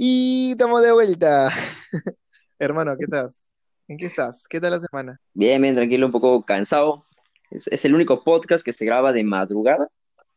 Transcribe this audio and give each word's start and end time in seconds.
Y 0.00 0.52
estamos 0.52 0.80
de 0.80 0.92
vuelta. 0.92 1.50
Hermano, 2.60 2.96
¿qué 2.96 3.04
estás? 3.04 3.52
¿En 3.88 3.98
qué 3.98 4.06
estás? 4.06 4.46
¿Qué 4.48 4.60
tal 4.60 4.70
la 4.70 4.80
semana? 4.80 5.20
Bien, 5.34 5.60
bien, 5.60 5.74
tranquilo, 5.74 6.06
un 6.06 6.12
poco 6.12 6.44
cansado. 6.44 7.04
Es, 7.50 7.66
es 7.66 7.84
el 7.84 7.96
único 7.96 8.22
podcast 8.22 8.64
que 8.64 8.72
se 8.72 8.84
graba 8.84 9.12
de 9.12 9.24
madrugada. 9.24 9.88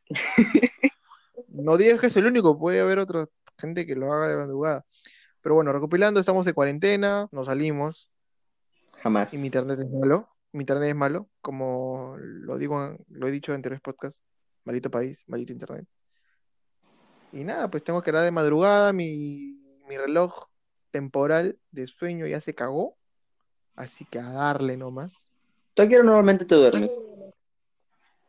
No 1.47 1.75
digas 1.75 1.99
que 1.99 2.07
es 2.07 2.15
el 2.15 2.25
único, 2.25 2.57
puede 2.57 2.79
haber 2.79 2.99
otra 2.99 3.27
gente 3.57 3.85
que 3.85 3.93
lo 3.93 4.13
haga 4.13 4.29
de 4.29 4.37
madrugada. 4.37 4.85
Pero 5.41 5.55
bueno, 5.55 5.73
recopilando, 5.73 6.21
estamos 6.21 6.45
de 6.45 6.53
cuarentena, 6.53 7.27
no 7.31 7.43
salimos 7.43 8.09
Jamás. 9.03 9.33
y 9.33 9.37
mi 9.37 9.47
internet 9.47 9.79
es 9.79 9.89
malo. 9.91 10.29
Mi 10.53 10.61
internet 10.61 10.89
es 10.89 10.95
malo, 10.95 11.27
como 11.41 12.15
lo 12.17 12.57
digo, 12.57 12.95
lo 13.09 13.27
he 13.27 13.31
dicho 13.31 13.51
en 13.51 13.57
anteriores 13.57 13.81
podcasts. 13.81 14.23
Maldito 14.63 14.89
país, 14.89 15.25
maldito 15.27 15.51
internet. 15.51 15.85
Y 17.31 17.43
nada, 17.43 17.69
pues 17.69 17.83
tengo 17.83 18.01
que 18.01 18.09
hablar 18.09 18.23
de 18.25 18.31
madrugada, 18.31 18.93
mi, 18.93 19.57
mi 19.87 19.97
reloj 19.97 20.47
temporal 20.91 21.57
de 21.71 21.87
sueño 21.87 22.27
ya 22.27 22.41
se 22.41 22.53
cagó, 22.53 22.97
así 23.75 24.05
que 24.05 24.19
a 24.19 24.29
darle 24.31 24.77
nomás. 24.77 25.13
¿Tú 25.73 25.83
hora 25.83 26.03
normalmente 26.03 26.45
te 26.45 26.55
duermes? 26.55 26.91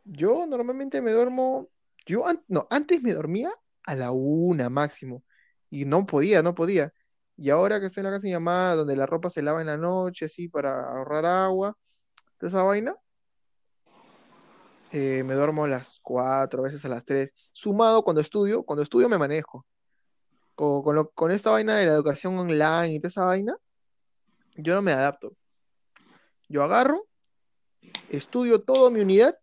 Yo 0.05 0.45
normalmente 0.45 1.01
me 1.01 1.11
duermo, 1.11 1.69
yo 2.05 2.27
an- 2.27 2.43
no, 2.47 2.67
antes 2.69 3.01
me 3.01 3.13
dormía 3.13 3.51
a 3.85 3.95
la 3.95 4.11
una 4.11 4.69
máximo 4.69 5.23
y 5.69 5.85
no 5.85 6.05
podía, 6.05 6.41
no 6.43 6.55
podía. 6.55 6.93
Y 7.37 7.49
ahora 7.49 7.79
que 7.79 7.87
estoy 7.87 8.01
en 8.01 8.05
la 8.05 8.11
casa 8.11 8.23
de 8.23 8.29
mi 8.29 8.33
mamá, 8.35 8.75
donde 8.75 8.95
la 8.95 9.05
ropa 9.05 9.29
se 9.29 9.41
lava 9.41 9.61
en 9.61 9.67
la 9.67 9.77
noche, 9.77 10.25
así 10.25 10.47
para 10.47 10.89
ahorrar 10.89 11.25
agua, 11.25 11.77
toda 12.37 12.49
esa 12.49 12.63
vaina, 12.63 12.95
eh, 14.95 15.23
me 15.23 15.33
duermo 15.33 15.65
a 15.65 15.67
las 15.67 15.99
cuatro, 16.03 16.59
a 16.59 16.63
veces 16.65 16.85
a 16.85 16.89
las 16.89 17.03
tres. 17.03 17.31
Sumado 17.51 18.03
cuando 18.03 18.21
estudio, 18.21 18.61
cuando 18.61 18.83
estudio 18.83 19.09
me 19.09 19.17
manejo. 19.17 19.65
Con, 20.53 21.09
con, 21.15 21.31
esta 21.31 21.49
vaina 21.49 21.75
de 21.77 21.87
la 21.87 21.93
educación 21.93 22.37
online 22.37 22.93
y 22.93 22.99
toda 22.99 23.07
esa 23.09 23.25
vaina, 23.25 23.55
yo 24.55 24.75
no 24.75 24.83
me 24.83 24.91
adapto. 24.91 25.35
Yo 26.47 26.61
agarro, 26.61 27.07
estudio 28.11 28.61
toda 28.61 28.91
mi 28.91 28.99
unidad 28.99 29.35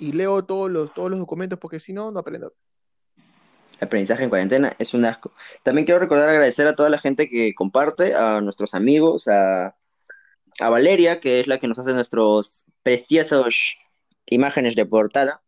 y 0.00 0.10
leo 0.10 0.44
todos 0.44 0.68
los, 0.68 0.92
todos 0.94 1.10
los 1.10 1.20
documentos 1.20 1.56
porque 1.60 1.78
si 1.78 1.92
no, 1.92 2.10
no 2.10 2.18
aprendo. 2.18 2.52
Aprendizaje 3.80 4.24
en 4.24 4.30
cuarentena 4.30 4.74
es 4.80 4.94
un 4.94 5.04
asco. 5.04 5.32
También 5.62 5.84
quiero 5.84 6.00
recordar 6.00 6.28
agradecer 6.28 6.66
a 6.66 6.74
toda 6.74 6.90
la 6.90 6.98
gente 6.98 7.28
que 7.28 7.54
comparte, 7.54 8.16
a 8.16 8.40
nuestros 8.40 8.74
amigos, 8.74 9.28
a, 9.28 9.76
a 10.58 10.68
Valeria, 10.68 11.20
que 11.20 11.38
es 11.38 11.46
la 11.46 11.60
que 11.60 11.68
nos 11.68 11.78
hace 11.78 11.92
nuestros 11.92 12.66
preciosos 12.82 13.76
imágenes 14.30 14.74
de 14.74 14.86
portada, 14.86 15.42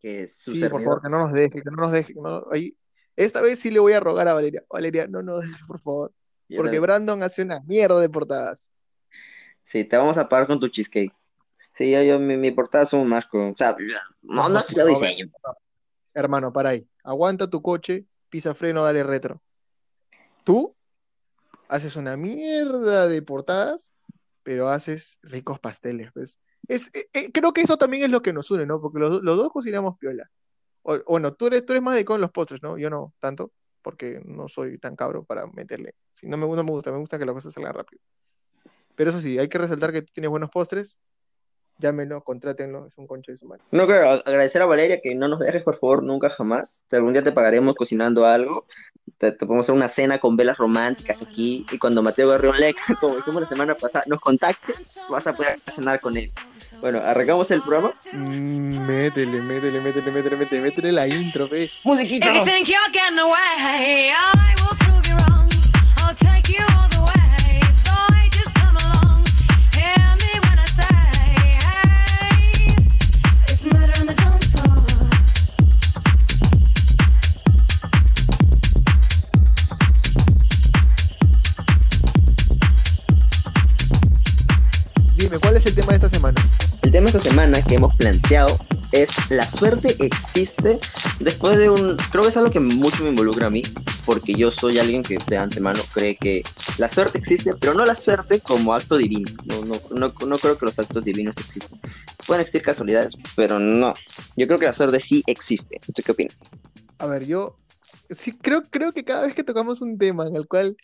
que 0.00 0.26
su 0.26 0.52
Sí, 0.52 0.60
por 0.68 0.82
favor, 0.82 1.02
que 1.02 1.08
no 1.10 1.18
nos 1.18 1.32
deje, 1.32 1.50
que 1.62 1.70
no 1.70 1.76
nos 1.76 1.92
deje. 1.92 2.14
no- 2.14 2.46
ahí. 2.50 2.74
Esta 3.16 3.42
vez 3.42 3.58
sí 3.58 3.70
le 3.70 3.80
voy 3.80 3.92
a 3.92 4.00
rogar 4.00 4.26
a 4.28 4.32
Valeria. 4.34 4.64
Valeria, 4.70 5.06
no 5.06 5.22
nos 5.22 5.42
dejes, 5.42 5.60
por 5.66 5.80
favor. 5.80 6.12
Yo 6.48 6.56
Porque 6.56 6.68
también. 6.68 6.82
Brandon 6.82 7.22
hace 7.22 7.42
una 7.42 7.60
mierda 7.60 8.00
de 8.00 8.08
portadas. 8.08 8.70
Sí, 9.62 9.84
te 9.84 9.96
vamos 9.96 10.16
a 10.16 10.28
pagar 10.28 10.46
con 10.46 10.58
tu 10.58 10.68
cheesecake. 10.68 11.12
Sí, 11.74 11.90
yo, 11.90 12.02
yo 12.02 12.18
mi, 12.18 12.36
mi 12.36 12.50
portada 12.50 12.84
es 12.84 12.92
un 12.92 13.12
asco. 13.12 13.50
O 13.50 13.54
sea, 13.56 13.76
no, 14.22 14.48
no 14.48 14.58
es 14.58 14.66
tu 14.66 14.78
No, 14.78 14.86
diseño. 14.86 15.30
Hermano, 16.14 16.52
para 16.52 16.70
ahí. 16.70 16.88
Aguanta 17.04 17.48
tu 17.48 17.62
coche, 17.62 18.06
pisa 18.30 18.54
freno, 18.54 18.82
dale 18.82 19.02
retro. 19.02 19.42
Tú 20.44 20.74
haces 21.68 21.96
una 21.96 22.16
mierda 22.16 23.06
de 23.06 23.22
portadas, 23.22 23.92
pero 24.42 24.68
haces 24.68 25.18
ricos 25.22 25.60
pasteles, 25.60 26.10
pues. 26.12 26.38
Es, 26.68 26.88
eh, 26.94 27.06
eh, 27.12 27.32
creo 27.32 27.52
que 27.52 27.62
eso 27.62 27.76
también 27.76 28.02
es 28.04 28.10
lo 28.10 28.22
que 28.22 28.32
nos 28.32 28.50
une, 28.50 28.66
¿no? 28.66 28.80
Porque 28.80 28.98
los, 28.98 29.22
los 29.22 29.36
dos 29.36 29.50
cocinamos 29.52 29.98
piola. 29.98 30.30
O- 30.82 30.98
bueno, 31.06 31.32
tú 31.34 31.46
eres, 31.48 31.64
tú 31.66 31.72
eres 31.72 31.82
más 31.82 31.94
de 31.94 32.04
con 32.04 32.20
los 32.20 32.30
postres, 32.30 32.62
¿no? 32.62 32.78
Yo 32.78 32.90
no 32.90 33.12
tanto, 33.20 33.52
porque 33.82 34.20
no 34.24 34.48
soy 34.48 34.78
tan 34.78 34.94
cabro 34.96 35.24
para 35.24 35.46
meterle. 35.46 35.94
Si 36.12 36.28
no 36.28 36.36
me, 36.36 36.46
no 36.46 36.62
me 36.64 36.70
gusta, 36.70 36.92
me 36.92 36.98
gusta 36.98 37.18
que 37.18 37.26
las 37.26 37.34
cosas 37.34 37.52
salgan 37.54 37.74
rápido. 37.74 38.00
Pero 38.94 39.10
eso 39.10 39.20
sí, 39.20 39.38
hay 39.38 39.48
que 39.48 39.58
resaltar 39.58 39.92
que 39.92 40.02
tú 40.02 40.12
tienes 40.12 40.30
buenos 40.30 40.50
postres. 40.50 40.98
Llámenlo, 41.78 42.22
contrátenlo, 42.22 42.86
es 42.86 42.98
un 42.98 43.06
concho 43.06 43.32
de 43.32 43.38
su 43.38 43.46
madre. 43.46 43.62
No 43.70 43.86
quiero 43.86 44.10
agradecer 44.10 44.60
a 44.60 44.66
Valeria 44.66 45.00
que 45.00 45.14
no 45.14 45.28
nos 45.28 45.38
dejes, 45.40 45.62
por 45.62 45.78
favor, 45.78 46.02
nunca 46.02 46.28
jamás. 46.28 46.84
Si 46.90 46.94
algún 46.96 47.14
día 47.14 47.24
te 47.24 47.32
pagaremos 47.32 47.74
cocinando 47.74 48.26
algo, 48.26 48.66
te, 49.16 49.32
te 49.32 49.46
podemos 49.46 49.64
hacer 49.64 49.74
una 49.74 49.88
cena 49.88 50.18
con 50.20 50.36
velas 50.36 50.58
románticas 50.58 51.22
aquí. 51.22 51.64
Y 51.72 51.78
cuando 51.78 52.02
Mateo 52.02 52.28
Garriolec, 52.28 52.76
como 53.00 53.16
dijimos 53.16 53.40
la 53.40 53.46
semana 53.46 53.74
pasada, 53.76 54.04
nos 54.08 54.20
contacte, 54.20 54.74
vas 55.08 55.26
a 55.26 55.32
poder 55.34 55.58
cenar 55.58 55.98
con 56.02 56.18
él. 56.18 56.30
Bueno, 56.80 57.00
arrancamos 57.00 57.50
el 57.50 57.62
programa. 57.62 57.92
Mm, 58.12 58.86
métele, 58.86 59.40
métele, 59.42 59.80
métele, 59.80 60.10
métele, 60.10 60.36
métele, 60.36 60.62
métele 60.62 60.92
la 60.92 61.06
intro, 61.08 61.48
¿ves? 61.48 61.80
¡Musiquita! 61.84 62.32
El 86.90 86.94
tema 86.94 87.06
esta 87.06 87.20
semana 87.20 87.62
que 87.62 87.76
hemos 87.76 87.94
planteado 87.94 88.58
es 88.90 89.10
la 89.30 89.46
suerte 89.46 89.94
existe 90.00 90.80
después 91.20 91.56
de 91.56 91.70
un... 91.70 91.96
Creo 92.10 92.24
que 92.24 92.30
es 92.30 92.36
algo 92.36 92.50
que 92.50 92.58
mucho 92.58 93.04
me 93.04 93.10
involucra 93.10 93.46
a 93.46 93.50
mí, 93.50 93.62
porque 94.04 94.34
yo 94.34 94.50
soy 94.50 94.80
alguien 94.80 95.02
que 95.02 95.16
de 95.28 95.36
antemano 95.36 95.80
cree 95.94 96.16
que 96.16 96.42
la 96.78 96.88
suerte 96.88 97.18
existe, 97.18 97.52
pero 97.60 97.74
no 97.74 97.84
la 97.84 97.94
suerte 97.94 98.40
como 98.40 98.74
acto 98.74 98.96
divino. 98.96 99.30
No, 99.46 99.62
no, 99.96 100.12
no, 100.26 100.38
creo 100.38 100.58
que 100.58 100.66
los 100.66 100.76
actos 100.80 101.04
divinos 101.04 101.36
existen. 101.38 101.78
Pueden 102.26 102.40
existir 102.40 102.62
casualidades, 102.62 103.16
pero 103.36 103.60
no. 103.60 103.94
Yo 104.36 104.48
creo 104.48 104.58
que 104.58 104.66
la 104.66 104.72
suerte 104.72 104.98
sí 104.98 105.22
existe. 105.28 105.78
¿Tú 105.94 106.02
qué 106.02 106.10
opinas? 106.10 106.42
A 106.98 107.06
ver, 107.06 107.24
yo 107.24 107.56
sí 108.10 108.32
creo, 108.32 108.62
creo 108.68 108.92
que 108.92 109.04
cada 109.04 109.26
vez 109.26 109.36
que 109.36 109.44
tocamos 109.44 109.80
un 109.80 109.96
tema 109.96 110.26
en 110.26 110.34
el 110.34 110.48
cual 110.48 110.76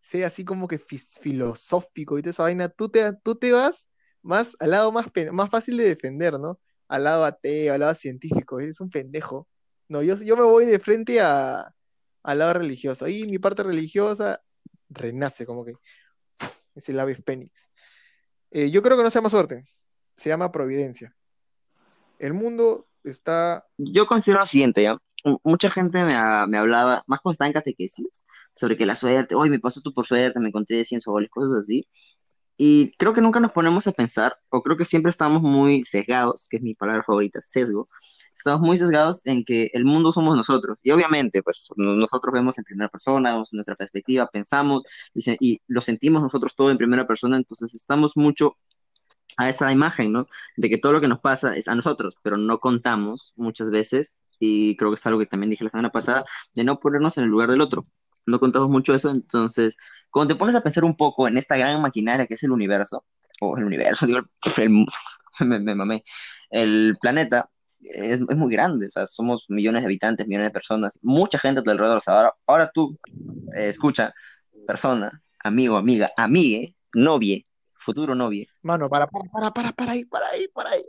sea 0.00 0.28
así 0.28 0.42
como 0.42 0.68
que 0.68 0.78
filosófico 0.78 2.16
y 2.16 2.22
toda 2.22 2.30
esa 2.30 2.44
vaina, 2.44 2.70
tú 2.70 2.88
te, 2.88 3.12
tú 3.22 3.34
te 3.34 3.52
vas 3.52 3.89
más 4.22 4.56
al 4.60 4.70
lado 4.72 4.92
más, 4.92 5.06
más 5.32 5.50
fácil 5.50 5.76
de 5.76 5.84
defender, 5.84 6.38
¿no? 6.38 6.58
Al 6.88 7.04
lado 7.04 7.24
ateo, 7.24 7.74
al 7.74 7.80
lado 7.80 7.94
científico, 7.94 8.60
eres 8.60 8.80
un 8.80 8.90
pendejo. 8.90 9.48
No, 9.88 10.02
yo, 10.02 10.16
yo 10.16 10.36
me 10.36 10.42
voy 10.42 10.66
de 10.66 10.78
frente 10.78 11.20
a, 11.20 11.74
al 12.22 12.38
lado 12.38 12.54
religioso. 12.54 13.04
Ahí 13.04 13.26
mi 13.26 13.38
parte 13.38 13.62
religiosa 13.62 14.40
renace 14.88 15.46
como 15.46 15.64
que 15.64 15.74
es 16.74 16.88
el 16.88 17.00
ave 17.00 17.14
fénix. 17.16 17.70
Eh, 18.50 18.70
yo 18.70 18.82
creo 18.82 18.96
que 18.96 19.02
no 19.04 19.10
se 19.10 19.18
llama 19.18 19.30
suerte, 19.30 19.68
se 20.16 20.28
llama 20.28 20.50
providencia. 20.50 21.14
El 22.18 22.34
mundo 22.34 22.88
está 23.04 23.66
Yo 23.78 24.06
considero 24.06 24.40
lo 24.40 24.46
siguiente, 24.46 24.82
¿ya? 24.82 24.98
Mucha 25.44 25.70
gente 25.70 26.02
me, 26.02 26.14
ha- 26.14 26.46
me 26.46 26.58
hablaba, 26.58 27.02
más 27.06 27.20
cuando 27.20 27.32
estaba 27.32 27.46
en 27.48 27.52
catequesis, 27.54 28.24
sobre 28.54 28.76
que 28.76 28.86
la 28.86 28.96
suerte, 28.96 29.34
hoy 29.34 29.50
me 29.50 29.58
pasó 29.60 29.80
tú 29.82 29.92
por 29.92 30.06
suerte, 30.06 30.40
me 30.40 30.50
conté 30.52 30.74
de 30.76 30.84
100 30.84 31.00
soles, 31.00 31.30
cosas 31.30 31.58
así. 31.58 31.86
Y 32.62 32.92
creo 32.98 33.14
que 33.14 33.22
nunca 33.22 33.40
nos 33.40 33.52
ponemos 33.52 33.86
a 33.86 33.92
pensar, 33.92 34.36
o 34.50 34.62
creo 34.62 34.76
que 34.76 34.84
siempre 34.84 35.08
estamos 35.10 35.40
muy 35.42 35.82
sesgados, 35.84 36.46
que 36.50 36.58
es 36.58 36.62
mi 36.62 36.74
palabra 36.74 37.02
favorita, 37.04 37.40
sesgo. 37.42 37.88
Estamos 38.36 38.60
muy 38.60 38.76
sesgados 38.78 39.22
en 39.26 39.44
que 39.44 39.70
el 39.72 39.84
mundo 39.86 40.12
somos 40.12 40.36
nosotros. 40.36 40.78
Y 40.82 40.90
obviamente, 40.90 41.42
pues 41.42 41.70
no- 41.76 41.94
nosotros 41.94 42.32
vemos 42.34 42.58
en 42.58 42.64
primera 42.64 42.88
persona, 42.90 43.32
vemos 43.32 43.52
nuestra 43.54 43.76
perspectiva, 43.76 44.26
pensamos 44.28 44.84
y, 45.14 45.22
se- 45.22 45.36
y 45.40 45.60
lo 45.68 45.80
sentimos 45.80 46.22
nosotros 46.22 46.54
todo 46.54 46.70
en 46.70 46.76
primera 46.78 47.06
persona, 47.06 47.36
entonces 47.38 47.74
estamos 47.74 48.16
mucho 48.16 48.56
a 49.36 49.48
esa 49.50 49.72
imagen, 49.72 50.12
¿no? 50.12 50.26
De 50.56 50.68
que 50.70 50.78
todo 50.78 50.92
lo 50.92 51.00
que 51.00 51.08
nos 51.08 51.20
pasa 51.20 51.56
es 51.56 51.68
a 51.68 51.74
nosotros, 51.74 52.16
pero 52.22 52.36
no 52.36 52.58
contamos 52.60 53.32
muchas 53.36 53.70
veces, 53.70 54.20
y 54.38 54.76
creo 54.76 54.90
que 54.90 54.96
es 54.96 55.06
algo 55.06 55.18
que 55.20 55.26
también 55.26 55.50
dije 55.50 55.64
la 55.64 55.70
semana 55.70 55.90
pasada, 55.92 56.24
de 56.54 56.64
no 56.64 56.80
ponernos 56.80 57.18
en 57.18 57.24
el 57.24 57.30
lugar 57.30 57.50
del 57.50 57.60
otro. 57.62 57.84
No 58.26 58.38
contamos 58.38 58.68
mucho 58.68 58.94
eso, 58.94 59.10
entonces, 59.10 59.76
cuando 60.10 60.34
te 60.34 60.38
pones 60.38 60.54
a 60.54 60.60
pensar 60.62 60.84
un 60.84 60.96
poco 60.96 61.26
en 61.26 61.36
esta 61.38 61.56
gran 61.56 61.80
maquinaria 61.82 62.26
que 62.26 62.34
es 62.34 62.42
el 62.42 62.52
universo, 62.52 63.04
o 63.40 63.56
el 63.56 63.64
universo, 63.64 64.06
digo, 64.06 64.20
el- 64.58 64.86
me, 65.46 65.58
me 65.58 65.74
mamé, 65.74 66.04
el 66.50 66.96
planeta 67.00 67.50
es, 67.80 68.20
es 68.20 68.36
muy 68.36 68.52
grande, 68.52 68.86
o 68.86 68.90
sea, 68.90 69.06
somos 69.06 69.46
millones 69.48 69.82
de 69.82 69.86
habitantes, 69.86 70.26
millones 70.26 70.48
de 70.48 70.52
personas, 70.52 70.98
mucha 71.02 71.38
gente 71.38 71.60
a 71.60 71.62
tu 71.62 71.70
alrededor, 71.70 71.96
o 71.96 72.00
sea, 72.00 72.14
ahora, 72.18 72.34
ahora 72.46 72.70
tú, 72.72 72.98
eh, 73.56 73.68
escucha, 73.68 74.12
persona, 74.66 75.22
amigo, 75.42 75.76
amiga, 75.78 76.10
amigue, 76.16 76.76
novie, 76.92 77.44
futuro 77.78 78.14
novie, 78.14 78.46
Mano, 78.62 78.90
para, 78.90 79.06
para, 79.06 79.30
para, 79.30 79.50
para, 79.50 79.72
para 79.72 79.92
ahí, 79.92 80.04
para 80.04 80.28
ahí, 80.28 80.46
para 80.48 80.70
ahí. 80.72 80.84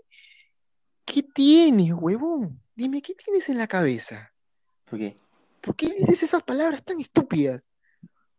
¿Qué 1.05 1.23
tienes, 1.23 1.91
huevón? 1.93 2.61
Dime, 2.75 3.01
¿qué 3.01 3.13
tienes 3.15 3.49
en 3.49 3.57
la 3.57 3.67
cabeza? 3.67 4.33
¿por 4.85 4.99
qué? 4.99 5.15
¿Por 5.61 5.75
qué 5.75 5.93
dices 5.97 6.23
esas 6.23 6.43
palabras 6.43 6.83
tan 6.83 6.99
estúpidas? 6.99 7.61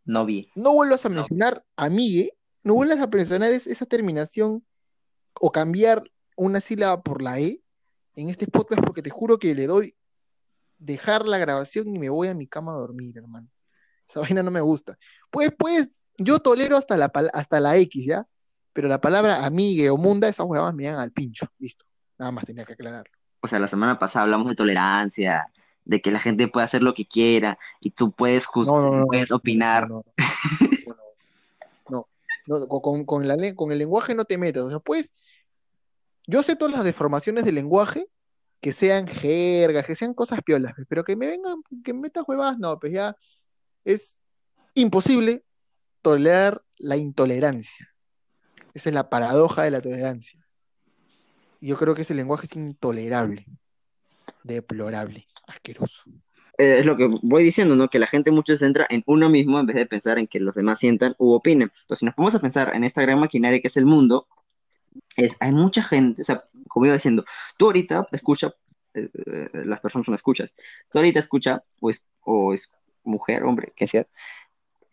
Novie. 0.04 0.50
No 0.56 0.72
vuelvas 0.72 1.06
a 1.06 1.08
mencionar 1.08 1.64
amigue, 1.76 2.36
no 2.64 2.74
vuelvas 2.74 2.98
a 2.98 3.06
mencionar 3.06 3.52
es- 3.52 3.66
esa 3.66 3.86
terminación 3.86 4.66
o 5.40 5.50
cambiar 5.52 6.02
una 6.36 6.60
sílaba 6.60 7.02
por 7.02 7.22
la 7.22 7.38
E 7.38 7.62
en 8.16 8.28
este 8.28 8.46
podcast 8.46 8.82
porque 8.82 9.02
te 9.02 9.10
juro 9.10 9.38
que 9.38 9.54
le 9.54 9.66
doy 9.66 9.94
dejar 10.78 11.26
la 11.26 11.38
grabación 11.38 11.88
y 11.94 11.98
me 11.98 12.08
voy 12.10 12.28
a 12.28 12.34
mi 12.34 12.46
cama 12.48 12.72
a 12.72 12.76
dormir, 12.78 13.16
hermano. 13.16 13.48
Esa 14.08 14.20
vaina 14.20 14.42
no 14.42 14.50
me 14.50 14.60
gusta. 14.60 14.98
Pues, 15.30 15.50
pues, 15.56 16.02
yo 16.18 16.40
tolero 16.40 16.76
hasta 16.76 16.96
la, 16.96 17.10
hasta 17.32 17.60
la 17.60 17.76
X, 17.76 18.04
¿ya? 18.06 18.26
Pero 18.72 18.88
la 18.88 19.00
palabra 19.00 19.46
amigue 19.46 19.88
o 19.90 19.96
munda, 19.96 20.28
esas 20.28 20.46
huevas 20.46 20.75
me 20.75 20.84
dan 20.86 20.98
al 20.98 21.12
pincho. 21.12 21.46
Listo. 21.58 21.84
Nada 22.18 22.32
más 22.32 22.44
tenía 22.44 22.64
que 22.64 22.72
aclararlo. 22.72 23.12
O 23.40 23.48
sea, 23.48 23.58
la 23.60 23.68
semana 23.68 23.98
pasada 23.98 24.25
hablamos 24.25 24.48
de 24.48 24.54
tolerancia, 24.54 25.46
de 25.84 26.00
que 26.00 26.11
la 26.11 26.20
gente 26.20 26.49
puede 26.49 26.64
hacer 26.64 26.82
lo 26.82 26.94
que 26.94 27.06
quiera 27.06 27.58
y 27.81 27.90
tú 27.90 28.12
puedes 28.12 28.46
No, 28.55 28.62
no, 28.64 28.96
no. 29.00 29.06
puedes 29.06 29.32
opinar. 29.32 29.88
No, 32.44 32.67
con, 32.69 33.05
con 33.05 33.29
la 33.29 33.37
con 33.55 33.73
el 33.73 33.79
lenguaje 33.79 34.14
no 34.14 34.25
te 34.25 34.38
metas. 34.38 34.64
O 34.64 34.70
sea, 34.70 34.79
pues, 34.81 35.12
yo 36.26 36.40
acepto 36.40 36.69
las 36.69 36.84
deformaciones 36.84 37.44
del 37.44 37.55
lenguaje, 37.55 38.06
que 38.61 38.73
sean 38.73 39.06
jergas, 39.06 39.87
que 39.87 39.94
sean 39.94 40.14
cosas 40.14 40.40
piolas, 40.44 40.73
pues, 40.75 40.87
pero 40.88 41.05
que 41.05 41.17
me 41.17 41.26
vengan, 41.26 41.62
que 41.85 41.93
me 41.93 42.00
metas 42.00 42.25
huevadas, 42.26 42.58
no, 42.58 42.78
pues 42.78 42.93
ya 42.93 43.17
es 43.85 44.19
imposible 44.75 45.44
tolerar 46.00 46.62
la 46.78 46.96
intolerancia. 46.96 47.88
Esa 48.75 48.88
es 48.88 48.94
la 48.94 49.11
paradoja 49.11 49.62
de 49.62 49.70
la 49.70 49.81
tolerancia. 49.81 50.40
Y 51.61 51.69
yo 51.69 51.76
creo 51.76 51.94
que 51.94 52.02
ese 52.02 52.14
lenguaje 52.14 52.46
es 52.46 52.56
intolerable, 52.56 53.46
deplorable, 54.43 55.26
asqueroso. 55.46 56.10
Eh, 56.58 56.78
es 56.80 56.86
lo 56.86 56.96
que 56.96 57.08
voy 57.22 57.44
diciendo, 57.44 57.76
¿no? 57.76 57.88
Que 57.88 57.98
la 57.98 58.06
gente 58.06 58.30
mucho 58.30 58.52
se 58.52 58.58
centra 58.58 58.86
en 58.90 59.02
uno 59.06 59.28
mismo 59.28 59.58
en 59.58 59.66
vez 59.66 59.76
de 59.76 59.86
pensar 59.86 60.18
en 60.18 60.26
que 60.26 60.40
los 60.40 60.54
demás 60.54 60.78
sientan 60.78 61.14
u 61.18 61.32
opinen. 61.32 61.70
Entonces, 61.72 62.00
si 62.00 62.04
nos 62.04 62.14
ponemos 62.14 62.34
a 62.34 62.40
pensar 62.40 62.74
en 62.74 62.84
esta 62.84 63.02
gran 63.02 63.18
maquinaria 63.18 63.60
que 63.60 63.68
es 63.68 63.76
el 63.76 63.86
mundo, 63.86 64.28
es, 65.16 65.36
hay 65.40 65.52
mucha 65.52 65.82
gente, 65.82 66.22
o 66.22 66.24
sea, 66.24 66.40
como 66.68 66.86
iba 66.86 66.94
diciendo, 66.94 67.24
tú 67.56 67.66
ahorita 67.66 68.06
escucha, 68.12 68.54
eh, 68.94 69.08
eh, 69.26 69.48
las 69.64 69.80
personas 69.80 70.06
son 70.06 70.14
escuchas, 70.14 70.54
tú 70.90 70.98
ahorita 70.98 71.18
escucha, 71.18 71.64
o 71.80 71.90
es, 71.90 72.06
o 72.20 72.52
es 72.52 72.70
mujer, 73.02 73.44
hombre, 73.44 73.72
que 73.74 73.86
seas, 73.86 74.06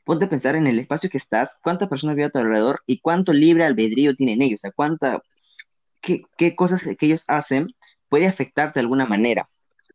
ponte 0.05 0.25
a 0.25 0.29
pensar 0.29 0.55
en 0.55 0.67
el 0.67 0.79
espacio 0.79 1.09
que 1.09 1.17
estás, 1.17 1.57
cuántas 1.63 1.89
personas 1.89 2.15
viven 2.15 2.29
a 2.29 2.31
tu 2.31 2.39
alrededor 2.39 2.81
y 2.85 2.99
cuánto 2.99 3.33
libre 3.33 3.65
albedrío 3.65 4.15
tienen 4.15 4.41
ellos, 4.41 4.61
o 4.61 4.63
sea, 4.63 4.71
cuánta, 4.71 5.21
qué, 6.01 6.23
qué 6.37 6.55
cosas 6.55 6.83
que 6.83 7.05
ellos 7.05 7.25
hacen 7.27 7.67
puede 8.09 8.27
afectarte 8.27 8.79
de 8.79 8.81
alguna 8.81 9.05
manera. 9.05 9.49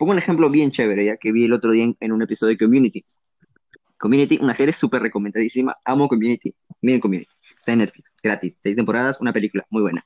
Pongo 0.04 0.12
un 0.12 0.18
ejemplo 0.18 0.50
bien 0.50 0.70
chévere, 0.70 1.02
ya 1.06 1.16
que 1.16 1.32
vi 1.32 1.46
el 1.46 1.54
otro 1.54 1.72
día 1.72 1.84
en, 1.84 1.96
en 1.98 2.12
un 2.12 2.20
episodio 2.20 2.50
de 2.50 2.58
Community. 2.58 3.02
Community, 3.98 4.38
una 4.38 4.54
serie 4.54 4.74
súper 4.74 5.00
recomendadísima. 5.00 5.78
Amo 5.86 6.08
Community. 6.08 6.54
Miren 6.82 7.00
Community. 7.00 7.32
Está 7.56 7.72
en 7.72 7.78
Netflix, 7.78 8.12
gratis. 8.22 8.58
Seis 8.62 8.76
temporadas, 8.76 9.16
una 9.22 9.32
película 9.32 9.66
muy 9.70 9.80
buena. 9.80 10.02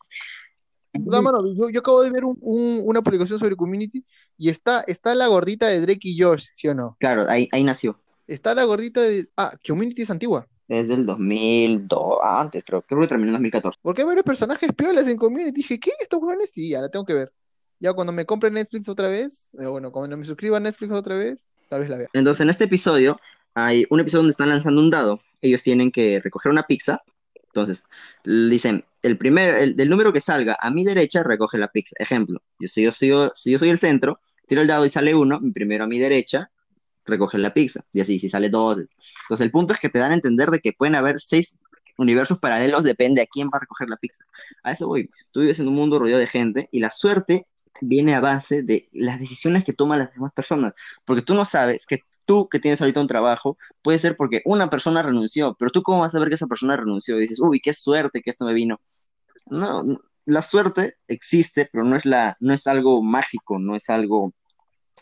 No, 0.93 1.21
mano, 1.21 1.53
yo, 1.53 1.69
yo 1.69 1.81
acabo 1.81 2.01
de 2.05 2.11
ver 2.13 2.25
un- 2.25 2.39
un- 2.41 2.81
una 2.85 3.03
publicación 3.03 3.41
sobre 3.41 3.57
Community 3.57 4.05
y 4.37 4.51
está, 4.51 4.85
está 4.87 5.17
la 5.17 5.27
gordita 5.27 5.67
de 5.67 5.81
Drake 5.81 5.99
y 6.11 6.17
Josh, 6.23 6.47
¿sí 6.55 6.69
o 6.69 6.75
no? 6.75 6.97
Claro, 7.01 7.27
ahí, 7.29 7.49
ahí 7.51 7.65
nació. 7.65 8.01
Está 8.29 8.55
la 8.55 8.63
gordita 8.63 9.01
de... 9.01 9.29
Ah, 9.37 9.51
Community 9.67 10.03
es 10.03 10.11
antigua. 10.13 10.47
Desde 10.69 10.95
el 10.95 11.07
2002, 11.07 12.19
ah, 12.23 12.41
antes 12.41 12.63
creo, 12.65 12.83
creo 12.83 13.01
que 13.01 13.09
terminó 13.09 13.31
en 13.31 13.33
2014. 13.35 13.81
Porque 13.83 14.03
hay 14.03 14.07
varios 14.07 14.25
personajes 14.25 14.71
piolas 14.77 15.09
en 15.09 15.17
Community. 15.17 15.51
Dije, 15.51 15.81
¿qué? 15.81 15.91
¿Estos 16.01 16.21
jóvenes? 16.21 16.53
Sí, 16.55 16.69
ya 16.69 16.81
la 16.83 16.89
tengo 16.89 17.05
que 17.05 17.15
ver. 17.15 17.33
Ya 17.81 17.93
cuando 17.93 18.13
me 18.13 18.27
compre 18.27 18.51
Netflix 18.51 18.89
otra 18.89 19.09
vez, 19.09 19.51
eh, 19.59 19.67
bueno, 19.67 19.93
cuando 19.93 20.17
me 20.17 20.27
suscriba 20.27 20.57
a 20.57 20.61
Netflix 20.61 20.93
otra 20.93 21.17
vez, 21.17 21.47
tal 21.69 21.81
vez 21.81 21.91
la 21.91 21.99
vea. 21.99 22.09
Entonces, 22.13 22.41
en 22.41 22.51
este 22.51 22.65
episodio, 22.65 23.21
hay 23.55 23.87
un 23.91 24.01
episodio 24.01 24.21
donde 24.21 24.33
están 24.33 24.49
lanzando 24.49 24.81
un 24.81 24.91
dado. 24.91 25.21
Ellos 25.41 25.63
tienen 25.63 25.93
que 25.93 26.21
recoger 26.23 26.51
una 26.51 26.67
pizza. 26.67 27.03
Entonces, 27.35 27.87
dicen, 28.25 28.85
el 29.03 29.17
primer, 29.17 29.55
el, 29.55 29.77
del 29.77 29.89
número 29.89 30.13
que 30.13 30.21
salga 30.21 30.57
a 30.61 30.71
mi 30.71 30.85
derecha, 30.85 31.23
recoge 31.23 31.59
la 31.59 31.69
pizza. 31.69 31.95
Ejemplo, 31.99 32.43
yo 32.59 32.69
soy, 32.69 32.85
yo 32.85 32.93
soy, 32.93 33.13
si 33.35 33.51
yo 33.53 33.59
soy 33.59 33.71
el 33.71 33.79
centro, 33.79 34.21
tiro 34.47 34.61
el 34.61 34.67
dado 34.67 34.85
y 34.85 34.91
sale 34.91 35.15
uno, 35.15 35.41
primero 35.55 35.85
a 35.85 35.87
mi 35.87 35.99
derecha, 35.99 36.51
recoge 37.05 37.39
la 37.39 37.55
pizza. 37.55 37.85
Y 37.93 38.01
así, 38.01 38.19
si 38.19 38.29
sale 38.29 38.49
dos. 38.51 38.79
Entonces, 38.79 39.45
el 39.45 39.51
punto 39.51 39.73
es 39.73 39.81
que 39.81 39.89
te 39.89 39.99
dan 39.99 40.11
a 40.11 40.15
entender 40.15 40.51
de 40.51 40.61
que 40.61 40.73
pueden 40.73 40.95
haber 40.95 41.21
seis 41.21 41.57
universos 41.97 42.39
paralelos, 42.39 42.85
depende 42.85 43.23
a 43.23 43.27
quién 43.27 43.49
va 43.49 43.59
a 43.59 43.61
recoger 43.61 43.89
la 43.89 43.97
pizza. 43.97 44.25
A 44.63 44.73
eso 44.73 44.87
voy. 44.87 45.11
Tú 45.33 45.41
vives 45.41 45.59
en 45.59 45.69
un 45.69 45.75
mundo 45.75 45.99
rodeado 45.99 46.21
de 46.21 46.27
gente 46.27 46.69
y 46.71 46.81
la 46.81 46.91
suerte 46.91 47.47
viene 47.81 48.15
a 48.15 48.21
base 48.21 48.63
de 48.63 48.89
las 48.93 49.21
decisiones 49.21 49.65
que 49.65 49.73
toman 49.73 50.01
las 50.01 50.13
demás 50.13 50.33
personas. 50.33 50.75
Porque 51.05 51.23
tú 51.23 51.35
no 51.35 51.45
sabes 51.45 51.87
que 51.87 52.03
tú 52.25 52.49
que 52.49 52.61
tienes 52.61 52.81
ahorita 52.81 53.01
un 53.01 53.09
trabajo, 53.09 53.57
puede 53.83 53.99
ser 53.99 54.15
porque 54.17 54.43
una 54.45 54.69
persona 54.69 55.03
renunció, 55.03 55.57
pero 55.59 55.71
tú 55.71 55.83
cómo 55.83 56.01
vas 56.01 56.13
a 56.13 56.19
saber 56.19 56.29
que 56.29 56.35
esa 56.35 56.47
persona 56.47 56.77
renunció 56.77 57.17
y 57.17 57.23
dices, 57.23 57.41
uy, 57.41 57.61
qué 57.61 57.73
suerte 57.73 58.21
que 58.23 58.31
esto 58.31 58.45
me 58.45 58.53
vino. 58.53 58.81
No, 59.47 59.85
la 60.27 60.43
suerte 60.43 60.99
existe, 61.09 61.71
pero 61.73 61.85
no 61.85 61.97
es 61.97 62.05
la, 62.05 62.37
no 62.41 62.53
es 62.53 62.67
algo 62.67 63.03
mágico, 63.03 63.59
no 63.59 63.75
es 63.75 63.89
algo 63.89 64.35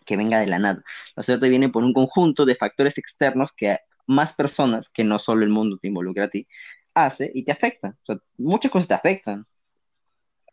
que 0.05 0.17
venga 0.17 0.39
de 0.39 0.47
la 0.47 0.61
nada. 0.61 0.85
La 1.17 1.25
suerte 1.25 1.49
viene 1.49 1.69
por 1.69 1.83
un 1.83 1.93
conjunto 1.93 2.45
de 2.47 2.55
factores 2.55 2.97
externos 2.97 3.53
que 3.53 3.79
más 4.07 4.33
personas, 4.33 4.89
que 4.89 5.03
no 5.03 5.19
solo 5.19 5.43
el 5.43 5.51
mundo 5.51 5.79
te 5.79 5.89
involucra 5.89 6.27
a 6.27 6.29
ti, 6.29 6.47
hace 6.95 7.31
y 7.35 7.45
te 7.45 7.55
sea, 7.55 7.97
muchas 8.39 8.71
cosas 8.71 8.89
te 8.89 8.95
afectan, 8.95 9.47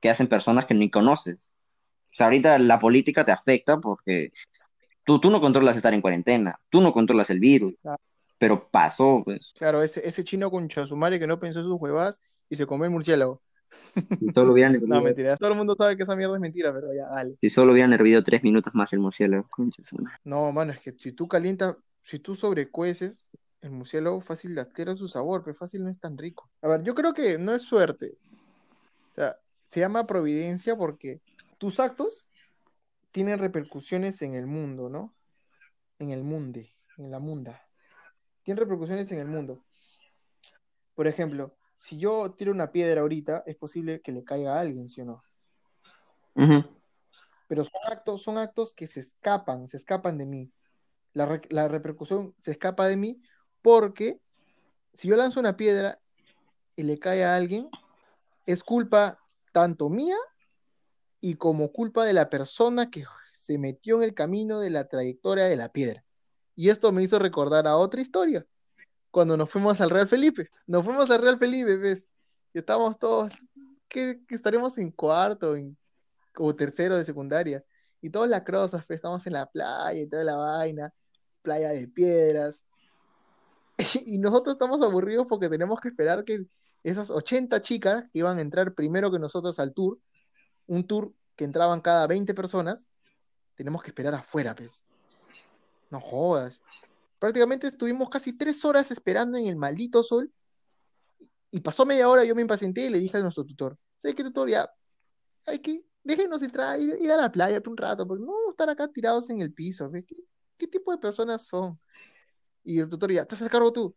que 0.01 0.09
hacen 0.09 0.27
personas 0.27 0.65
que 0.65 0.73
ni 0.73 0.89
conoces. 0.89 1.52
O 2.13 2.15
sea, 2.15 2.27
ahorita 2.27 2.59
la 2.59 2.79
política 2.79 3.25
te 3.25 3.31
afecta 3.31 3.79
porque 3.79 4.31
tú, 5.05 5.19
tú 5.19 5.31
no 5.31 5.41
controlas 5.41 5.75
estar 5.77 5.93
en 5.93 6.01
cuarentena, 6.01 6.59
tú 6.69 6.81
no 6.81 6.93
controlas 6.93 7.29
el 7.29 7.39
virus, 7.39 7.73
Claro. 7.81 8.01
pero 8.37 8.69
pasó, 8.69 9.21
pues. 9.25 9.53
Claro, 9.57 9.81
ese, 9.83 10.07
ese 10.07 10.23
chino 10.23 10.51
con 10.51 10.67
chasumare 10.67 11.19
que 11.19 11.27
no 11.27 11.39
pensó 11.39 11.59
en 11.59 11.65
sus 11.65 11.79
huevas 11.79 12.19
y 12.49 12.55
se 12.55 12.65
comió 12.65 12.85
el 12.85 12.91
murciélago. 12.91 13.41
Si 14.19 14.27
solo 14.33 14.53
hubieran 14.53 14.73
No, 14.87 14.97
hervido, 14.97 15.01
mentira. 15.01 15.37
Todo 15.37 15.49
el 15.51 15.57
mundo 15.57 15.75
sabe 15.77 15.97
que 15.97 16.03
esa 16.03 16.15
mierda 16.15 16.35
es 16.35 16.41
mentira, 16.41 16.71
pero 16.73 16.93
ya, 16.93 17.07
dale. 17.07 17.35
si 17.41 17.49
solo 17.49 17.71
hubieran 17.73 17.93
hervido 17.93 18.23
tres 18.23 18.43
minutos 18.43 18.73
más 18.75 18.93
el 18.93 18.99
murciélago. 18.99 19.47
No, 20.23 20.51
mano, 20.51 20.71
es 20.73 20.79
que 20.79 20.93
si 20.93 21.11
tú 21.11 21.27
calientas, 21.27 21.75
si 22.01 22.19
tú 22.19 22.35
sobrecueces, 22.35 23.25
el 23.61 23.71
murciélago 23.71 24.21
fácil 24.21 24.57
altera 24.59 24.95
su 24.95 25.07
sabor, 25.07 25.43
pero 25.43 25.55
fácil 25.57 25.83
no 25.83 25.89
es 25.89 25.99
tan 25.99 26.17
rico. 26.17 26.49
A 26.61 26.67
ver, 26.67 26.83
yo 26.83 26.93
creo 26.93 27.13
que 27.13 27.37
no 27.39 27.53
es 27.55 27.61
suerte. 27.63 28.17
O 29.13 29.15
sea, 29.15 29.37
se 29.65 29.79
llama 29.79 30.05
providencia 30.05 30.75
porque 30.75 31.21
tus 31.63 31.79
actos 31.79 32.27
tienen 33.13 33.39
repercusiones 33.39 34.21
en 34.21 34.35
el 34.35 34.47
mundo, 34.47 34.89
¿no? 34.89 35.15
En 35.97 36.11
el 36.11 36.21
munde, 36.21 36.75
en 36.97 37.09
la 37.09 37.19
munda. 37.19 37.65
Tienen 38.43 38.59
repercusiones 38.59 39.09
en 39.13 39.19
el 39.19 39.27
mundo. 39.27 39.63
Por 40.93 41.07
ejemplo, 41.07 41.55
si 41.77 41.97
yo 41.97 42.33
tiro 42.33 42.51
una 42.51 42.73
piedra 42.73 42.99
ahorita, 42.99 43.43
es 43.45 43.55
posible 43.55 44.01
que 44.01 44.11
le 44.11 44.25
caiga 44.25 44.57
a 44.57 44.59
alguien, 44.59 44.89
¿sí 44.89 44.99
o 44.99 45.05
no? 45.05 45.23
Pero 47.47 47.63
son 47.63 47.79
actos, 47.89 48.21
son 48.23 48.37
actos 48.37 48.73
que 48.73 48.85
se 48.85 48.99
escapan, 48.99 49.69
se 49.69 49.77
escapan 49.77 50.17
de 50.17 50.25
mí. 50.25 50.51
La, 51.13 51.27
re- 51.27 51.47
la 51.49 51.69
repercusión 51.69 52.35
se 52.41 52.51
escapa 52.51 52.89
de 52.89 52.97
mí 52.97 53.21
porque 53.61 54.19
si 54.93 55.07
yo 55.07 55.15
lanzo 55.15 55.39
una 55.39 55.55
piedra 55.55 56.01
y 56.75 56.83
le 56.83 56.99
cae 56.99 57.23
a 57.23 57.37
alguien, 57.37 57.69
es 58.45 58.65
culpa 58.65 59.17
tanto 59.53 59.89
mía 59.89 60.17
y 61.23 61.35
como 61.35 61.71
culpa 61.71 62.03
de 62.03 62.11
la 62.11 62.29
persona 62.29 62.91
que 62.91 63.05
se 63.33 63.57
metió 63.57 63.95
en 63.95 64.03
el 64.03 64.13
camino 64.13 64.59
de 64.59 64.69
la 64.69 64.89
trayectoria 64.89 65.45
de 65.45 65.55
la 65.55 65.69
piedra. 65.69 66.03
Y 66.53 66.67
esto 66.67 66.91
me 66.91 67.01
hizo 67.01 67.17
recordar 67.17 67.65
a 67.65 67.77
otra 67.77 68.01
historia, 68.01 68.45
cuando 69.09 69.37
nos 69.37 69.49
fuimos 69.49 69.79
al 69.79 69.89
Real 69.89 70.09
Felipe. 70.09 70.49
Nos 70.67 70.83
fuimos 70.83 71.09
al 71.11 71.21
Real 71.21 71.39
Felipe, 71.39 71.77
¿ves? 71.77 72.09
Y 72.53 72.59
estábamos 72.59 72.99
todos, 72.99 73.31
que, 73.87 74.19
que 74.27 74.35
estaremos 74.35 74.77
en 74.77 74.91
cuarto, 74.91 75.55
en 75.55 75.77
o 76.37 76.53
tercero 76.53 76.97
de 76.97 77.05
secundaria. 77.05 77.63
Y 78.01 78.09
todos 78.09 78.27
lacrosos, 78.27 78.85
pues, 78.85 78.97
estamos 78.97 79.25
en 79.25 79.31
la 79.31 79.45
playa 79.45 80.01
y 80.01 80.07
toda 80.07 80.25
la 80.25 80.35
vaina, 80.35 80.93
playa 81.41 81.69
de 81.69 81.87
piedras. 81.87 82.61
Y 84.05 84.17
nosotros 84.17 84.55
estamos 84.55 84.81
aburridos 84.83 85.25
porque 85.29 85.47
tenemos 85.47 85.79
que 85.79 85.87
esperar 85.87 86.25
que 86.25 86.45
esas 86.83 87.09
80 87.09 87.61
chicas 87.61 88.03
que 88.11 88.19
iban 88.19 88.39
a 88.39 88.41
entrar 88.41 88.73
primero 88.73 89.09
que 89.09 89.19
nosotros 89.19 89.57
al 89.57 89.73
tour, 89.73 89.99
un 90.67 90.85
tour 90.85 91.13
que 91.35 91.43
entraban 91.43 91.81
cada 91.81 92.07
20 92.07 92.33
personas, 92.33 92.91
tenemos 93.55 93.81
que 93.81 93.89
esperar 93.89 94.15
afuera, 94.15 94.55
pues. 94.55 94.83
No 95.89 95.99
jodas. 95.99 96.61
Prácticamente 97.19 97.67
estuvimos 97.67 98.09
casi 98.09 98.33
tres 98.33 98.65
horas 98.65 98.91
esperando 98.91 99.37
en 99.37 99.47
el 99.47 99.55
maldito 99.55 100.03
sol. 100.03 100.31
Y 101.51 101.59
pasó 101.59 101.85
media 101.85 102.09
hora, 102.09 102.25
yo 102.25 102.33
me 102.33 102.41
impacienté 102.41 102.87
y 102.87 102.89
le 102.89 102.99
dije 102.99 103.17
a 103.17 103.21
nuestro 103.21 103.45
tutor, 103.45 103.77
¿sabes 103.97 104.15
qué, 104.15 104.23
tutor? 104.23 104.49
Ya, 104.49 104.67
hay 105.45 105.59
que, 105.59 105.85
déjenos 106.03 106.41
entrar, 106.41 106.79
ir, 106.79 106.97
ir 106.99 107.11
a 107.11 107.17
la 107.17 107.31
playa 107.31 107.61
por 107.61 107.71
un 107.71 107.77
rato, 107.77 108.07
porque 108.07 108.23
no 108.23 108.33
estar 108.49 108.69
acá 108.69 108.87
tirados 108.87 109.29
en 109.29 109.41
el 109.41 109.53
piso. 109.53 109.91
¿Qué, 110.57 110.67
tipo 110.67 110.91
de 110.91 110.97
personas 110.97 111.45
son? 111.45 111.79
Y 112.63 112.79
el 112.79 112.89
tutor 112.89 113.11
ya, 113.11 113.25
¿te 113.25 113.35
haces 113.35 113.49
cargo 113.49 113.71
tú? 113.71 113.95